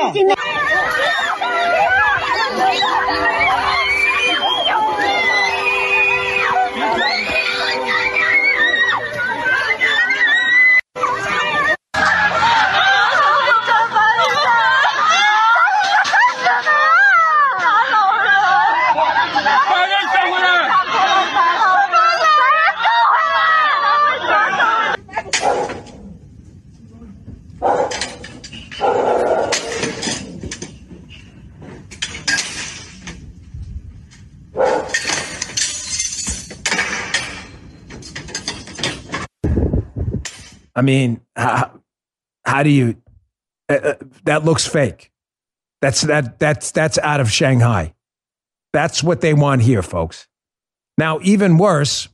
[40.82, 41.80] I mean, how,
[42.44, 42.96] how do you?
[43.70, 45.12] Uh, uh, that looks fake.
[45.80, 47.94] That's that that's that's out of Shanghai.
[48.74, 50.28] That's what they want here, folks.
[50.98, 52.10] Now, even worse,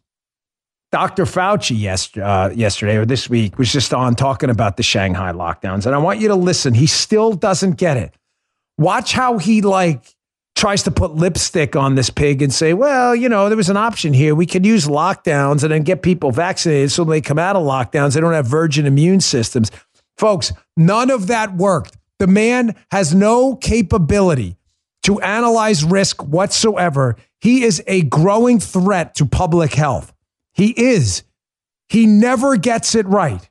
[0.91, 1.23] Dr.
[1.23, 5.85] Fauci yes, uh, yesterday or this week was just on talking about the Shanghai lockdowns,
[5.85, 6.73] and I want you to listen.
[6.73, 8.15] He still doesn't get it.
[8.77, 10.13] Watch how he like
[10.57, 13.77] tries to put lipstick on this pig and say, well, you know, there was an
[13.77, 14.33] option here.
[14.33, 18.15] We could use lockdowns and then get people vaccinated so they come out of lockdowns,
[18.15, 19.69] they don't have virgin immune systems.
[20.17, 21.95] Folks, none of that worked.
[22.17, 24.57] The man has no capability
[25.03, 27.17] to analyze risk whatsoever.
[27.39, 30.11] He is a growing threat to public health.
[30.53, 31.21] He is.
[31.87, 33.47] He never gets it right.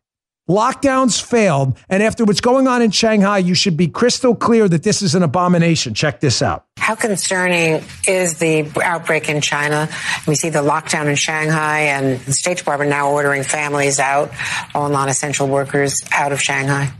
[0.50, 1.78] Lockdowns failed.
[1.88, 5.14] And after what's going on in Shanghai, you should be crystal clear that this is
[5.14, 5.94] an abomination.
[5.94, 6.65] Check this out.
[6.86, 9.88] How concerning is the outbreak in China?
[10.28, 14.30] We see the lockdown in Shanghai and the State Department now ordering families out,
[14.72, 16.92] all non essential workers out of Shanghai.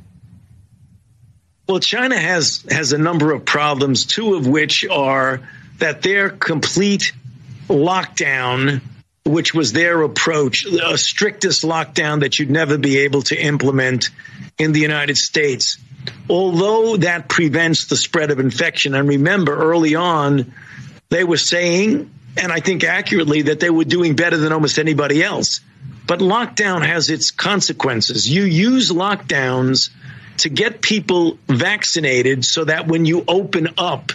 [1.68, 7.12] Well, China has has a number of problems, two of which are that their complete
[7.68, 8.80] lockdown
[9.24, 14.10] which was their approach, a strictest lockdown that you'd never be able to implement
[14.58, 15.78] in the United States.
[16.28, 20.52] Although that prevents the spread of infection, and remember early on,
[21.08, 25.22] they were saying, and I think accurately, that they were doing better than almost anybody
[25.22, 25.60] else.
[26.06, 28.28] But lockdown has its consequences.
[28.28, 29.90] You use lockdowns
[30.38, 34.12] to get people vaccinated so that when you open up,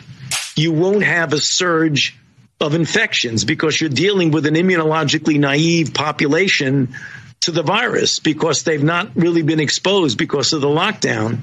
[0.56, 2.18] you won't have a surge
[2.60, 6.96] of infections because you're dealing with an immunologically naive population
[7.42, 11.40] to the virus because they've not really been exposed because of the lockdown.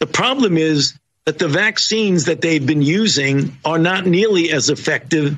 [0.00, 5.36] The problem is that the vaccines that they've been using are not nearly as effective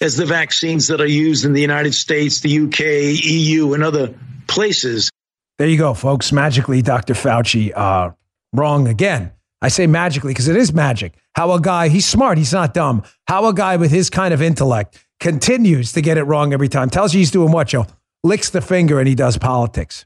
[0.00, 2.80] as the vaccines that are used in the United States, the UK,
[3.24, 4.14] EU, and other
[4.46, 5.10] places.
[5.58, 6.32] There you go, folks.
[6.32, 7.14] Magically, Dr.
[7.14, 8.10] Fauci, uh,
[8.52, 9.32] wrong again.
[9.62, 11.14] I say magically because it is magic.
[11.34, 13.02] How a guy, he's smart, he's not dumb.
[13.26, 16.90] How a guy with his kind of intellect continues to get it wrong every time.
[16.90, 17.86] Tells you he's doing what, Joe?
[18.22, 20.04] Licks the finger and he does politics.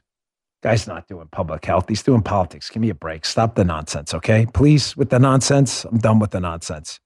[0.61, 1.85] Guy's not doing public health.
[1.87, 2.69] He's doing politics.
[2.69, 3.23] Give me a break.
[3.25, 4.45] Stop the nonsense, okay?
[4.53, 5.85] Please, with the nonsense.
[5.85, 6.99] I'm done with the nonsense.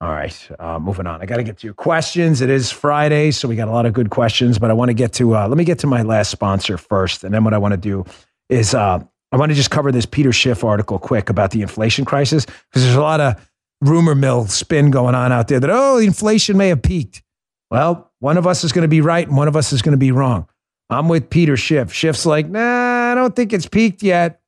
[0.00, 1.22] All right, uh, moving on.
[1.22, 2.40] I got to get to your questions.
[2.40, 4.94] It is Friday, so we got a lot of good questions, but I want to
[4.94, 7.22] get to, uh, let me get to my last sponsor first.
[7.22, 8.04] And then what I want to do
[8.48, 12.04] is uh, I want to just cover this Peter Schiff article quick about the inflation
[12.04, 15.98] crisis because there's a lot of rumor mill spin going on out there that, oh,
[15.98, 17.22] inflation may have peaked.
[17.70, 19.92] Well, one of us is going to be right and one of us is going
[19.92, 20.48] to be wrong.
[20.94, 21.92] I'm with Peter Schiff.
[21.92, 24.40] Schiff's like, nah, I don't think it's peaked yet.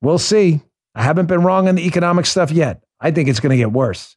[0.00, 0.60] We'll see.
[0.94, 2.82] I haven't been wrong on the economic stuff yet.
[3.00, 4.16] I think it's going to get worse,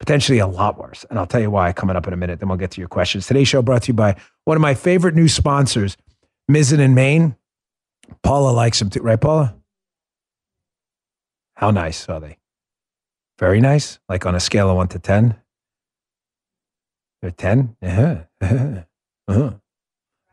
[0.00, 1.04] potentially a lot worse.
[1.08, 2.40] And I'll tell you why coming up in a minute.
[2.40, 3.26] Then we'll get to your questions.
[3.26, 5.96] Today's show brought to you by one of my favorite new sponsors,
[6.50, 7.36] Mizzen and Main.
[8.22, 9.54] Paula likes them too, right, Paula?
[11.54, 12.38] How nice are they?
[13.38, 13.98] Very nice.
[14.08, 15.36] Like on a scale of one to 10.
[17.22, 17.76] They're 10?
[18.40, 18.82] Uh-huh.
[19.28, 19.54] Uh-huh.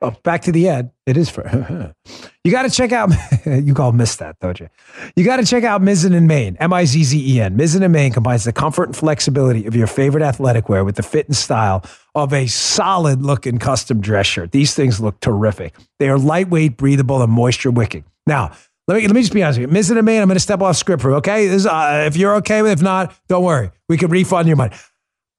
[0.02, 0.92] Oh, back to the ad.
[1.06, 1.94] It is for.
[2.44, 3.12] you got to check out.
[3.46, 4.68] you all missed that, don't you?
[5.16, 6.58] You got to check out Mizzen and Main.
[6.60, 7.58] M I Z Z E N.
[7.58, 11.04] Mizzen and Main combines the comfort and flexibility of your favorite athletic wear with the
[11.04, 11.84] fit and style
[12.14, 14.52] of a solid looking custom dress shirt.
[14.52, 15.74] These things look terrific.
[16.00, 18.04] They are lightweight, breathable, and moisture wicking.
[18.28, 18.52] Now,
[18.88, 19.76] let me let me just be honest with you.
[19.76, 21.48] Mizzen and Main, I'm going to step off script for okay.
[21.48, 23.72] This, uh, if you're okay with, it, if not, don't worry.
[23.88, 24.76] We can refund your money.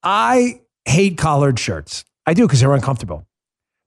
[0.01, 2.05] I hate collared shirts.
[2.25, 3.26] I do because they're uncomfortable.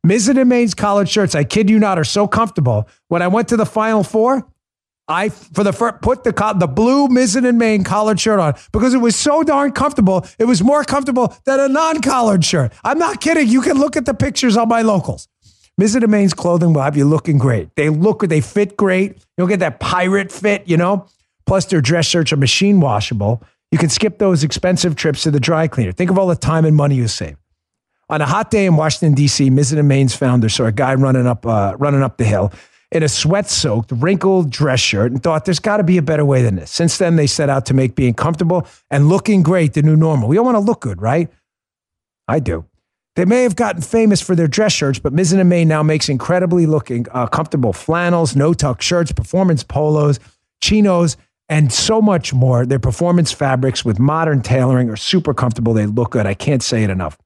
[0.07, 2.89] Mizzen and Main's collared shirts, I kid you not, are so comfortable.
[3.09, 4.47] When I went to the Final Four,
[5.07, 8.95] I for the first, put the the blue Mizzen and Main collared shirt on because
[8.95, 10.27] it was so darn comfortable.
[10.39, 12.73] It was more comfortable than a non-collared shirt.
[12.85, 13.49] I'm not kidding.
[13.49, 15.29] You can look at the pictures on my locals.
[15.79, 17.75] Mizzen and Main's clothing will have you looking great.
[17.75, 19.19] They look, they fit great.
[19.37, 21.07] You'll get that pirate fit, you know.
[21.47, 23.43] Plus, their dress shirts are machine washable.
[23.73, 25.93] You can skip those expensive trips to the dry cleaner.
[25.93, 27.40] Think of all the time and money you save.
[28.11, 31.29] On a hot day in Washington D.C., Mizzen and Main's founder saw a guy running
[31.29, 32.53] up uh, running up the hill
[32.91, 36.43] in a sweat-soaked, wrinkled dress shirt and thought there's got to be a better way
[36.43, 36.73] than this.
[36.73, 40.29] Since then, they set out to make being comfortable and looking great the new normal.
[40.29, 41.31] We all want to look good, right?
[42.27, 42.65] I do.
[43.15, 46.09] They may have gotten famous for their dress shirts, but Mizzen and Main now makes
[46.09, 50.19] incredibly looking, uh, comfortable flannels, no-tuck shirts, performance polos,
[50.61, 51.17] chinos,
[51.49, 52.67] and so much more.
[52.67, 55.75] Their performance fabrics with modern tailoring are super comfortable.
[55.75, 56.27] They look good.
[56.27, 57.17] I can't say it enough.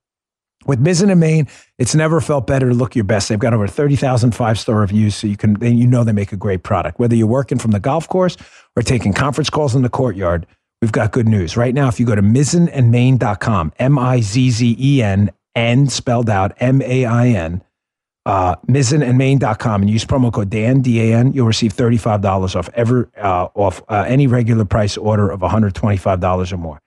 [0.66, 1.48] With Mizzen and Main,
[1.78, 3.28] it's never felt better to look your best.
[3.28, 6.36] They've got over 30,000 five star reviews, so you can you know they make a
[6.36, 6.98] great product.
[6.98, 8.36] Whether you're working from the golf course
[8.76, 10.46] or taking conference calls in the courtyard,
[10.80, 11.56] we've got good news.
[11.56, 16.30] Right now, if you go to mizzenandmain.com, M I Z Z E N, and spelled
[16.30, 17.62] out M A I N,
[18.26, 23.10] uh, mizzenandmain.com, and use promo code Dan, D A N, you'll receive $35 off, ever,
[23.16, 26.80] uh, off uh, any regular price order of $125 or more.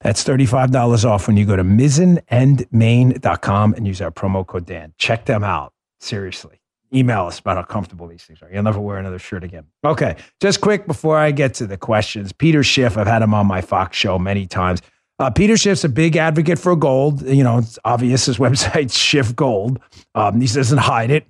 [0.00, 4.94] That's $35 off when you go to mizzenandmain.com and use our promo code Dan.
[4.96, 5.74] Check them out.
[6.00, 6.58] Seriously.
[6.92, 8.50] Email us about how comfortable these things are.
[8.50, 9.66] You'll never wear another shirt again.
[9.84, 10.16] Okay.
[10.40, 12.32] Just quick before I get to the questions.
[12.32, 14.80] Peter Schiff, I've had him on my Fox show many times.
[15.18, 17.22] Uh, Peter Schiff's a big advocate for gold.
[17.22, 19.78] You know, it's obvious his website's Schiff Gold.
[20.14, 21.26] Um, he doesn't hide it.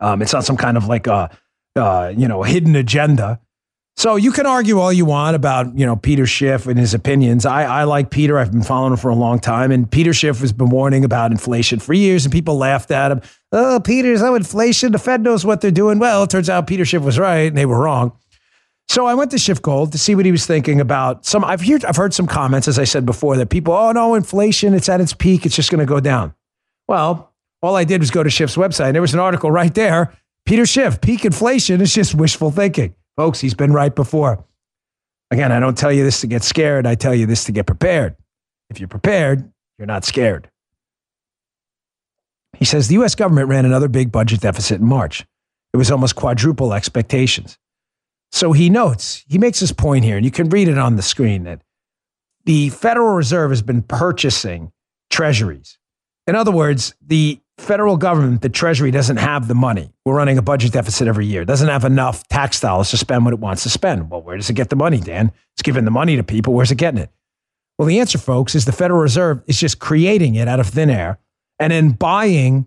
[0.00, 1.30] Um, it's not some kind of like a,
[1.76, 3.38] uh, you know, hidden agenda.
[3.96, 7.44] So you can argue all you want about, you know, Peter Schiff and his opinions.
[7.44, 8.38] I, I like Peter.
[8.38, 9.70] I've been following him for a long time.
[9.70, 13.20] And Peter Schiff has been warning about inflation for years, and people laughed at him.
[13.52, 14.92] Oh, Peter's no inflation.
[14.92, 15.98] The Fed knows what they're doing.
[15.98, 18.12] Well, it turns out Peter Schiff was right and they were wrong.
[18.88, 21.44] So I went to Schiff Gold to see what he was thinking about some.
[21.44, 24.74] I've heard I've heard some comments, as I said before, that people, oh no, inflation,
[24.74, 26.34] it's at its peak, it's just going to go down.
[26.88, 27.32] Well,
[27.62, 30.12] all I did was go to Schiff's website, and there was an article right there.
[30.44, 32.94] Peter Schiff, peak inflation is just wishful thinking.
[33.16, 34.44] Folks, he's been right before.
[35.30, 36.86] Again, I don't tell you this to get scared.
[36.86, 38.16] I tell you this to get prepared.
[38.70, 40.48] If you're prepared, you're not scared.
[42.58, 45.24] He says the US government ran another big budget deficit in March.
[45.72, 47.58] It was almost quadruple expectations.
[48.30, 51.02] So he notes, he makes this point here, and you can read it on the
[51.02, 51.62] screen that
[52.44, 54.72] the Federal Reserve has been purchasing
[55.10, 55.78] treasuries.
[56.26, 59.92] In other words, the federal government, the Treasury doesn't have the money.
[60.04, 61.42] We're running a budget deficit every year.
[61.42, 64.10] It doesn't have enough tax dollars to spend what it wants to spend.
[64.10, 65.32] Well, where does it get the money, Dan?
[65.54, 66.54] It's giving the money to people.
[66.54, 67.10] Where's it getting it?
[67.78, 70.90] Well, the answer, folks, is the Federal Reserve is just creating it out of thin
[70.90, 71.18] air
[71.58, 72.66] and then buying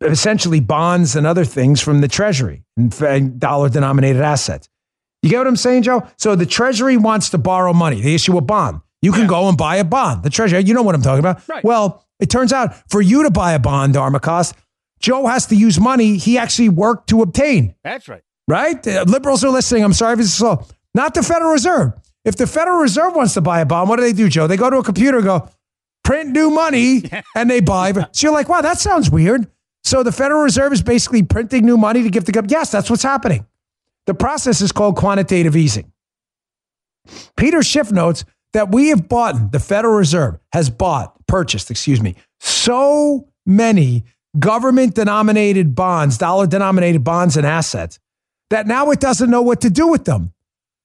[0.00, 4.68] essentially bonds and other things from the Treasury and dollar denominated assets.
[5.22, 6.06] You get what I'm saying, Joe?
[6.18, 8.00] So the Treasury wants to borrow money.
[8.00, 8.82] They issue a bond.
[9.00, 9.28] You can yeah.
[9.28, 10.22] go and buy a bond.
[10.22, 11.46] The Treasury, you know what I'm talking about.
[11.48, 11.64] Right.
[11.64, 14.54] Well, it turns out for you to buy a bond, Armacost,
[14.98, 17.74] Joe has to use money he actually worked to obtain.
[17.84, 18.22] That's right.
[18.48, 18.86] Right?
[18.86, 19.84] Uh, liberals are listening.
[19.84, 20.66] I'm sorry if it's slow.
[20.94, 21.92] Not the Federal Reserve.
[22.24, 24.46] If the Federal Reserve wants to buy a bond, what do they do, Joe?
[24.46, 25.50] They go to a computer and go,
[26.02, 27.02] print new money,
[27.36, 27.92] and they buy.
[27.92, 29.46] So you're like, wow, that sounds weird.
[29.82, 32.52] So the Federal Reserve is basically printing new money to give the government.
[32.52, 33.46] Yes, that's what's happening.
[34.06, 35.92] The process is called quantitative easing.
[37.36, 38.24] Peter Schiff notes
[38.54, 44.04] that we have bought, the Federal Reserve has bought, purchased, excuse me, so many
[44.38, 47.98] government denominated bonds, dollar denominated bonds and assets
[48.50, 50.32] that now it doesn't know what to do with them.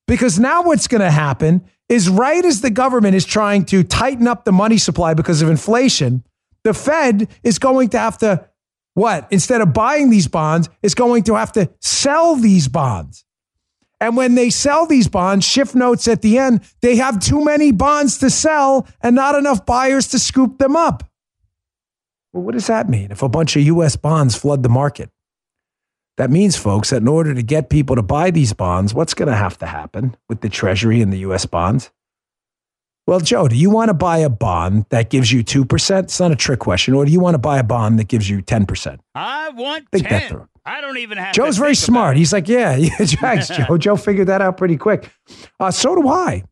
[0.07, 4.27] Because now what's going to happen is right as the government is trying to tighten
[4.27, 6.23] up the money supply because of inflation,
[6.63, 8.47] the Fed is going to have to,
[8.95, 9.27] what?
[9.29, 13.25] Instead of buying these bonds, is going to have to sell these bonds.
[14.01, 17.71] And when they sell these bonds, Schiff notes at the end, they have too many
[17.71, 21.03] bonds to sell and not enough buyers to scoop them up.
[22.31, 25.09] Well, what does that mean if a bunch of US bonds flood the market?
[26.17, 29.29] That means, folks, that in order to get people to buy these bonds, what's going
[29.29, 31.91] to have to happen with the Treasury and the US bonds?
[33.07, 36.03] Well, Joe, do you want to buy a bond that gives you 2%?
[36.03, 36.93] It's not a trick question.
[36.93, 38.99] Or do you want to buy a bond that gives you 10%?
[39.15, 40.19] I want Think 10.
[40.19, 40.47] that through.
[40.65, 42.17] I don't even have Joe's very smart.
[42.17, 43.77] He's like, yeah, yeah, thanks, Joe.
[43.77, 45.09] Joe figured that out pretty quick.
[45.59, 46.43] Uh, so do I.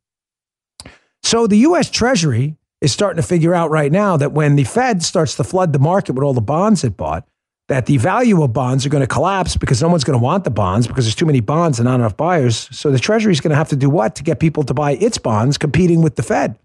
[1.24, 1.90] So the U.S.
[1.90, 5.74] Treasury is starting to figure out right now that when the Fed starts to flood
[5.74, 7.28] the market with all the bonds it bought,
[7.68, 10.46] that the value of bonds are going to collapse because no one's going to want
[10.46, 12.70] the bonds because there's too many bonds and not enough buyers.
[12.72, 14.92] So the Treasury is going to have to do what to get people to buy
[14.94, 16.58] its bonds, competing with the Fed?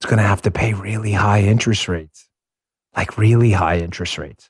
[0.00, 2.28] It's going to have to pay really high interest rates,
[2.96, 4.48] like really high interest rates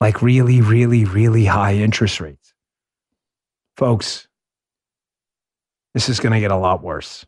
[0.00, 2.54] like really, really, really high interest rates.
[3.76, 4.28] Folks,
[5.94, 7.24] this is going to get a lot worse.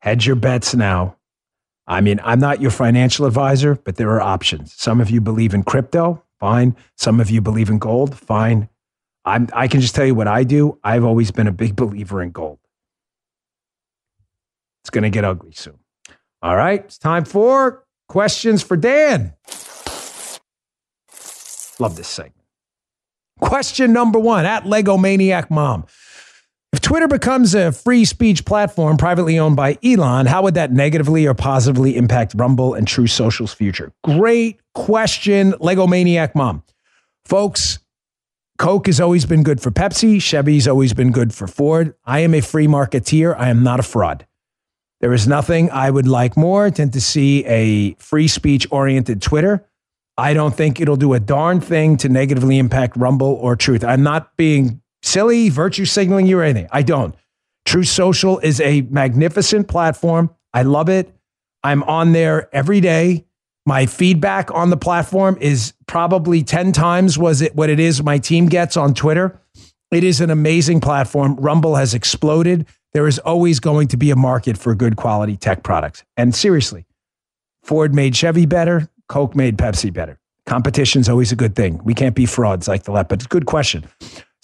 [0.00, 1.16] Hedge your bets now.
[1.86, 4.74] I mean, I'm not your financial advisor, but there are options.
[4.74, 6.76] Some of you believe in crypto, fine.
[6.96, 8.68] Some of you believe in gold, fine.
[9.24, 10.78] I'm, I can just tell you what I do.
[10.84, 12.58] I've always been a big believer in gold.
[14.82, 15.78] It's going to get ugly soon.
[16.42, 19.32] All right, it's time for questions for Dan.
[21.80, 22.34] Love this segment.
[23.40, 25.86] Question number one at Lego Maniac Mom.
[26.72, 31.24] If Twitter becomes a free speech platform privately owned by Elon, how would that negatively
[31.24, 33.92] or positively impact Rumble and Truth Social's future?
[34.02, 36.64] Great question, Lego Maniac Mom.
[37.24, 37.78] Folks,
[38.58, 40.20] Coke has always been good for Pepsi.
[40.20, 41.94] Chevy's always been good for Ford.
[42.04, 43.36] I am a free marketeer.
[43.38, 44.26] I am not a fraud.
[45.00, 49.64] There is nothing I would like more than to see a free speech oriented Twitter.
[50.16, 53.84] I don't think it'll do a darn thing to negatively impact Rumble or Truth.
[53.84, 56.68] I'm not being silly, virtue signaling you or anything.
[56.70, 57.14] I don't.
[57.64, 60.30] Truth Social is a magnificent platform.
[60.52, 61.12] I love it.
[61.62, 63.26] I'm on there every day.
[63.66, 68.18] My feedback on the platform is probably 10 times was it what it is my
[68.18, 69.40] team gets on Twitter.
[69.90, 71.36] It is an amazing platform.
[71.36, 72.66] Rumble has exploded.
[72.92, 76.04] There is always going to be a market for good quality tech products.
[76.16, 76.84] And seriously,
[77.62, 78.90] Ford made Chevy better.
[79.08, 80.18] Coke made Pepsi better.
[80.46, 81.80] Competition's always a good thing.
[81.84, 83.84] We can't be frauds like the a good question.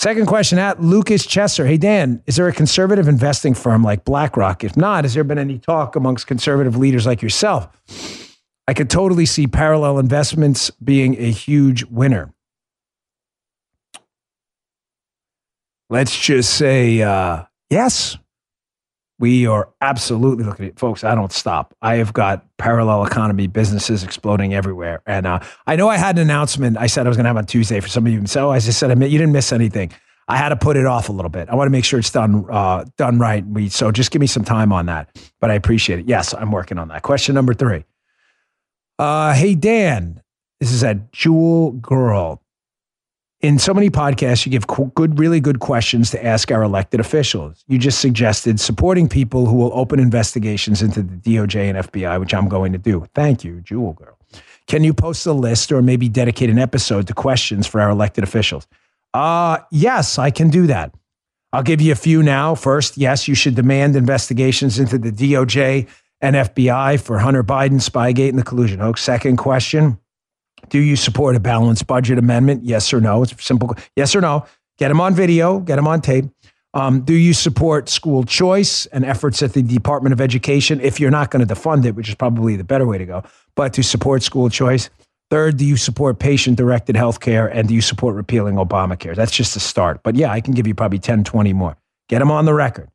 [0.01, 1.67] Second question at Lucas Chesser.
[1.67, 4.65] Hey, Dan, is there a conservative investing firm like BlackRock?
[4.65, 7.69] If not, has there been any talk amongst conservative leaders like yourself?
[8.67, 12.33] I could totally see parallel investments being a huge winner.
[15.91, 18.17] Let's just say uh, yes.
[19.21, 20.79] We are absolutely looking at it.
[20.79, 21.05] folks.
[21.05, 21.77] I don't stop.
[21.83, 26.23] I have got parallel economy businesses exploding everywhere, and uh, I know I had an
[26.23, 26.79] announcement.
[26.79, 28.27] I said I was going to have on Tuesday for some of you.
[28.27, 29.93] So I just said, I you didn't miss anything.
[30.27, 31.51] I had to put it off a little bit.
[31.51, 33.45] I want to make sure it's done uh, done right.
[33.45, 35.15] We so just give me some time on that.
[35.39, 36.09] But I appreciate it.
[36.09, 37.03] Yes, I'm working on that.
[37.03, 37.85] Question number three.
[38.99, 40.23] Uh, hey Dan,
[40.61, 42.43] this is a Jewel Girl.
[43.41, 47.65] In so many podcasts, you give good, really good questions to ask our elected officials.
[47.69, 52.35] You just suggested supporting people who will open investigations into the DOJ and FBI, which
[52.35, 53.07] I'm going to do.
[53.15, 54.19] Thank you, Jewel Girl.
[54.67, 58.25] Can you post a list or maybe dedicate an episode to questions for our elected
[58.25, 58.69] officials?
[59.15, 60.95] Uh, yes, I can do that.
[61.55, 62.55] I'll give you a few now.
[62.55, 65.89] First, yes, you should demand investigations into the DOJ
[66.21, 69.03] and FBI for Hunter Biden, Spygate, and the collusion hoax.
[69.03, 69.99] Second question
[70.69, 72.65] Do you support a balanced budget amendment?
[72.65, 73.23] Yes or no?
[73.23, 73.75] It's simple.
[73.97, 74.47] Yes or no?
[74.79, 76.27] Get them on video, get them on tape.
[76.73, 81.11] Um, do you support school choice and efforts at the Department of Education if you're
[81.11, 83.25] not going to defund it, which is probably the better way to go,
[83.57, 84.89] but to support school choice?
[85.31, 89.15] Third, do you support patient directed health care and do you support repealing Obamacare?
[89.15, 90.03] That's just a start.
[90.03, 91.77] But yeah, I can give you probably 10, 20 more.
[92.09, 92.89] Get them on the record.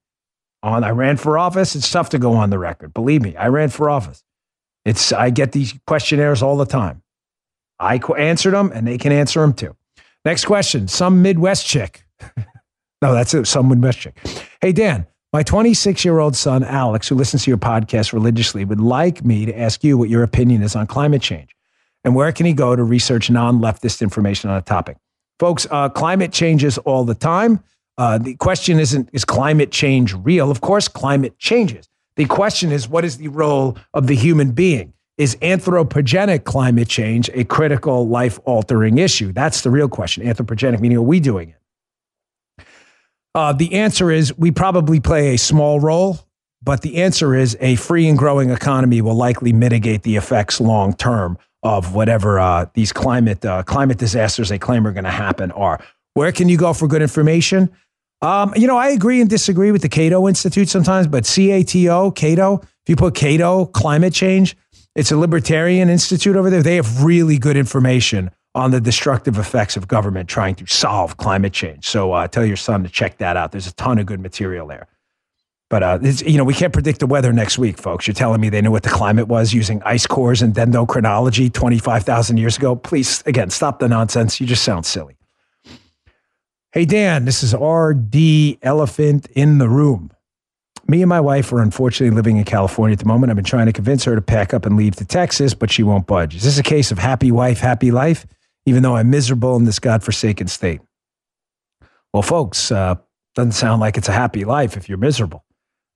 [0.64, 2.94] On I ran for office, it's tough to go on the record.
[2.94, 4.24] Believe me, I ran for office.
[4.84, 7.02] It's I get these questionnaires all the time.
[7.80, 9.76] I answered them and they can answer them too.
[10.24, 12.04] Next question, some Midwest chick.
[13.02, 14.20] no, that's it, some Midwest chick.
[14.62, 19.46] Hey Dan, my 26-year-old son Alex, who listens to your podcast religiously, would like me
[19.46, 21.56] to ask you what your opinion is on climate change.
[22.04, 24.98] And where can he go to research non leftist information on a topic?
[25.40, 27.62] Folks, uh, climate changes all the time.
[27.98, 30.52] Uh, the question isn't, is climate change real?
[30.52, 31.90] Of course, climate changes.
[32.16, 34.94] The question is, what is the role of the human being?
[35.18, 39.32] Is anthropogenic climate change a critical life altering issue?
[39.32, 40.26] That's the real question.
[40.26, 42.66] Anthropogenic, meaning are we doing it?
[43.34, 46.20] Uh, the answer is we probably play a small role,
[46.62, 50.94] but the answer is a free and growing economy will likely mitigate the effects long
[50.94, 55.52] term of whatever uh, these climate uh, climate disasters they claim are going to happen
[55.52, 55.82] are.
[56.14, 57.72] Where can you go for good information?
[58.22, 62.62] Um, you know, I agree and disagree with the Cato Institute sometimes, but CATO, Cato,
[62.62, 64.56] if you put Cato, climate change,
[64.96, 66.64] it's a libertarian institute over there.
[66.64, 71.52] They have really good information on the destructive effects of government trying to solve climate
[71.52, 71.86] change.
[71.86, 73.52] So uh, tell your son to check that out.
[73.52, 74.88] There's a ton of good material there.
[75.70, 78.08] But uh, you know, we can't predict the weather next week, folks.
[78.08, 82.38] You're telling me they knew what the climate was using ice cores and dendrochronology 25,000
[82.38, 82.76] years ago.
[82.76, 84.40] Please, again, stop the nonsense.
[84.40, 85.18] You just sound silly.
[86.72, 90.12] Hey, Dan, this is RD Elephant in the Room.
[90.88, 93.32] Me and my wife are unfortunately living in California at the moment.
[93.32, 95.82] I've been trying to convince her to pack up and leave to Texas, but she
[95.82, 96.36] won't budge.
[96.36, 98.28] Is this a case of happy wife, happy life,
[98.68, 100.82] even though I'm miserable in this godforsaken state?
[102.14, 102.96] Well, folks, uh,
[103.34, 105.44] doesn't sound like it's a happy life if you're miserable.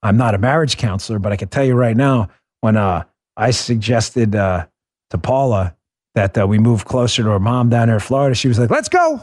[0.01, 2.29] I'm not a marriage counselor, but I can tell you right now,
[2.61, 3.03] when uh,
[3.37, 4.67] I suggested uh,
[5.11, 5.75] to Paula
[6.15, 8.69] that uh, we move closer to her mom down there in Florida, she was like,
[8.69, 9.21] let's go.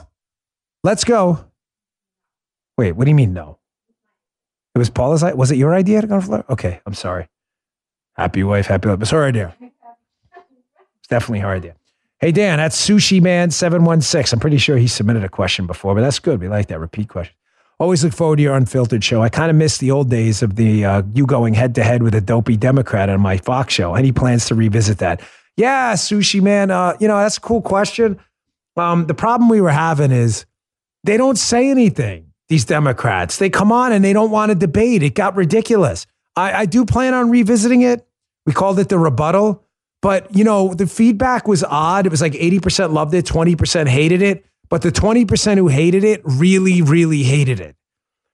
[0.85, 1.45] Let's go.
[2.79, 3.59] Wait, what do you mean no?
[4.77, 5.37] It was Paula's idea.
[5.37, 6.53] Was it your idea to go to Florida?
[6.53, 7.29] Okay, I'm sorry.
[8.13, 9.01] Happy wife, happy life.
[9.01, 9.57] It's her idea.
[9.59, 11.77] It's definitely her idea.
[12.19, 14.37] Hey, Dan, that's Sushi Man 716.
[14.37, 16.43] I'm pretty sure he submitted a question before, but that's good.
[16.43, 17.35] We like that repeat question.
[17.79, 19.23] Always look forward to your unfiltered show.
[19.23, 22.03] I kind of miss the old days of the uh, you going head to head
[22.03, 23.95] with a dopey Democrat on my Fox show.
[23.95, 25.23] Any plans to revisit that?
[25.57, 26.71] Yeah, sushi man.
[26.71, 28.21] Uh, you know that's a cool question.
[28.77, 30.45] Um, the problem we were having is
[31.03, 32.27] they don't say anything.
[32.49, 35.03] These Democrats, they come on and they don't want to debate.
[35.03, 36.07] It got ridiculous.
[36.37, 38.07] I, I do plan on revisiting it.
[38.45, 39.65] We called it the rebuttal,
[40.01, 42.07] but you know the feedback was odd.
[42.07, 44.45] It was like eighty percent loved it, twenty percent hated it.
[44.69, 47.77] But the 20% who hated it really, really hated it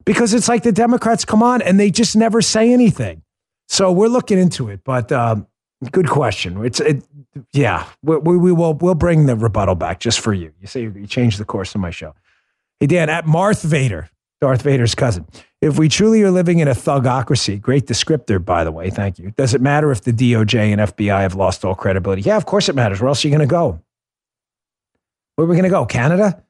[0.04, 3.22] because it's like the Democrats come on and they just never say anything.
[3.68, 4.80] So we're looking into it.
[4.84, 5.46] But um,
[5.90, 6.64] good question.
[6.64, 7.04] It's it,
[7.52, 7.86] yeah.
[8.02, 10.52] We, we, we, will we'll bring the rebuttal back just for you.
[10.60, 12.14] You say you changed the course of my show.
[12.82, 14.10] Hey Dan, at Marth Vader,
[14.40, 15.24] Darth Vader's cousin.
[15.60, 19.30] If we truly are living in a thugocracy, great descriptor, by the way, thank you.
[19.36, 22.22] Does it matter if the DOJ and FBI have lost all credibility?
[22.22, 23.00] Yeah, of course it matters.
[23.00, 23.80] Where else are you going to go?
[25.36, 25.86] Where are we going to go?
[25.86, 26.42] Canada?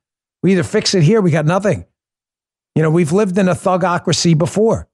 [0.42, 1.84] We either fix it here, we got nothing.
[2.76, 4.88] You know, we've lived in a thugocracy before.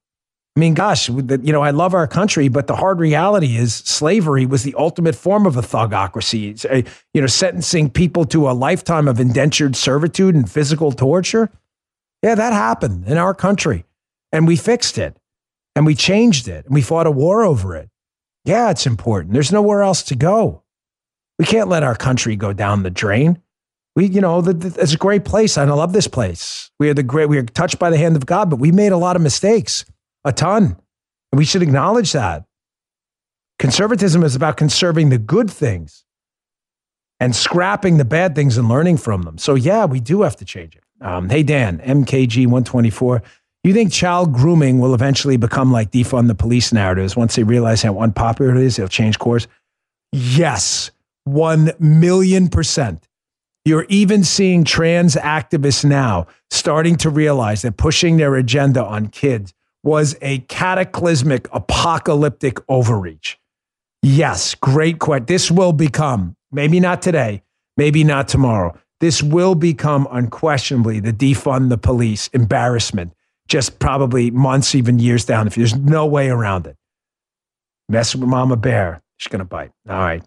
[0.59, 4.45] I mean, gosh, you know, I love our country, but the hard reality is slavery
[4.45, 6.65] was the ultimate form of a thugocracy.
[6.65, 6.83] A,
[7.15, 11.49] you know, sentencing people to a lifetime of indentured servitude and physical torture.
[12.25, 13.85] Yeah, that happened in our country.
[14.33, 15.17] And we fixed it
[15.77, 17.89] and we changed it and we fought a war over it.
[18.45, 19.35] Yeah, it's important.
[19.35, 20.65] There's nowhere else to go.
[21.39, 23.41] We can't let our country go down the drain
[23.99, 25.59] we, you know, the, the, it's a great place.
[25.59, 26.71] I love this place.
[26.79, 28.93] We are the great, we are touched by the hand of God, but we made
[28.93, 29.85] a lot of mistakes,
[30.29, 30.77] a ton.
[31.33, 32.45] And we should acknowledge that.
[33.59, 36.05] Conservatism is about conserving the good things
[37.19, 39.39] and scrapping the bad things and learning from them.
[39.39, 40.85] So, yeah, we do have to change it.
[41.01, 43.23] Um, hey, Dan, MKG 124.
[43.65, 47.83] You think child grooming will eventually become like defund the police narratives once they realize
[47.83, 48.77] how unpopular it is?
[48.77, 49.49] They'll change course.
[50.13, 50.91] Yes,
[51.25, 53.09] 1 million percent.
[53.65, 59.53] You're even seeing trans activists now starting to realize that pushing their agenda on kids
[59.89, 63.39] was a cataclysmic, apocalyptic overreach.
[64.03, 65.25] Yes, great question.
[65.25, 67.43] This will become, maybe not today,
[67.79, 68.79] maybe not tomorrow.
[69.01, 73.15] This will become unquestionably the defund the police embarrassment,
[73.49, 75.47] just probably months, even years down.
[75.47, 76.77] If there's no way around it,
[77.89, 79.73] mess with Mama Bear, she's going to bite.
[79.89, 80.23] All right.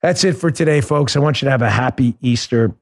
[0.00, 1.14] That's it for today, folks.
[1.14, 2.74] I want you to have a happy Easter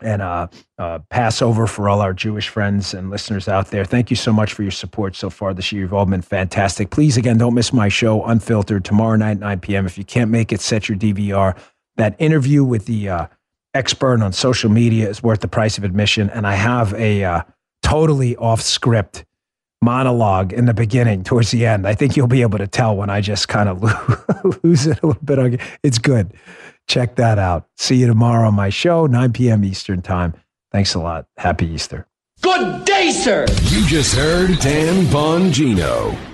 [0.00, 3.84] and uh, uh, Passover for all our Jewish friends and listeners out there.
[3.84, 5.82] Thank you so much for your support so far this year.
[5.82, 6.90] You've all been fantastic.
[6.90, 9.86] Please, again, don't miss my show, Unfiltered, tomorrow night, 9 p.m.
[9.86, 11.56] If you can't make it, set your DVR.
[11.96, 13.26] That interview with the uh,
[13.74, 16.30] expert on social media is worth the price of admission.
[16.30, 17.42] And I have a uh,
[17.82, 19.24] totally off script
[19.82, 21.86] monologue in the beginning towards the end.
[21.86, 23.82] I think you'll be able to tell when I just kind of
[24.64, 25.60] lose it a little bit.
[25.82, 26.34] It's good.
[26.90, 27.68] Check that out.
[27.76, 29.62] See you tomorrow on my show, 9 p.m.
[29.62, 30.34] Eastern Time.
[30.72, 31.26] Thanks a lot.
[31.36, 32.08] Happy Easter.
[32.40, 33.46] Good day, sir.
[33.66, 36.29] You just heard Dan Bongino.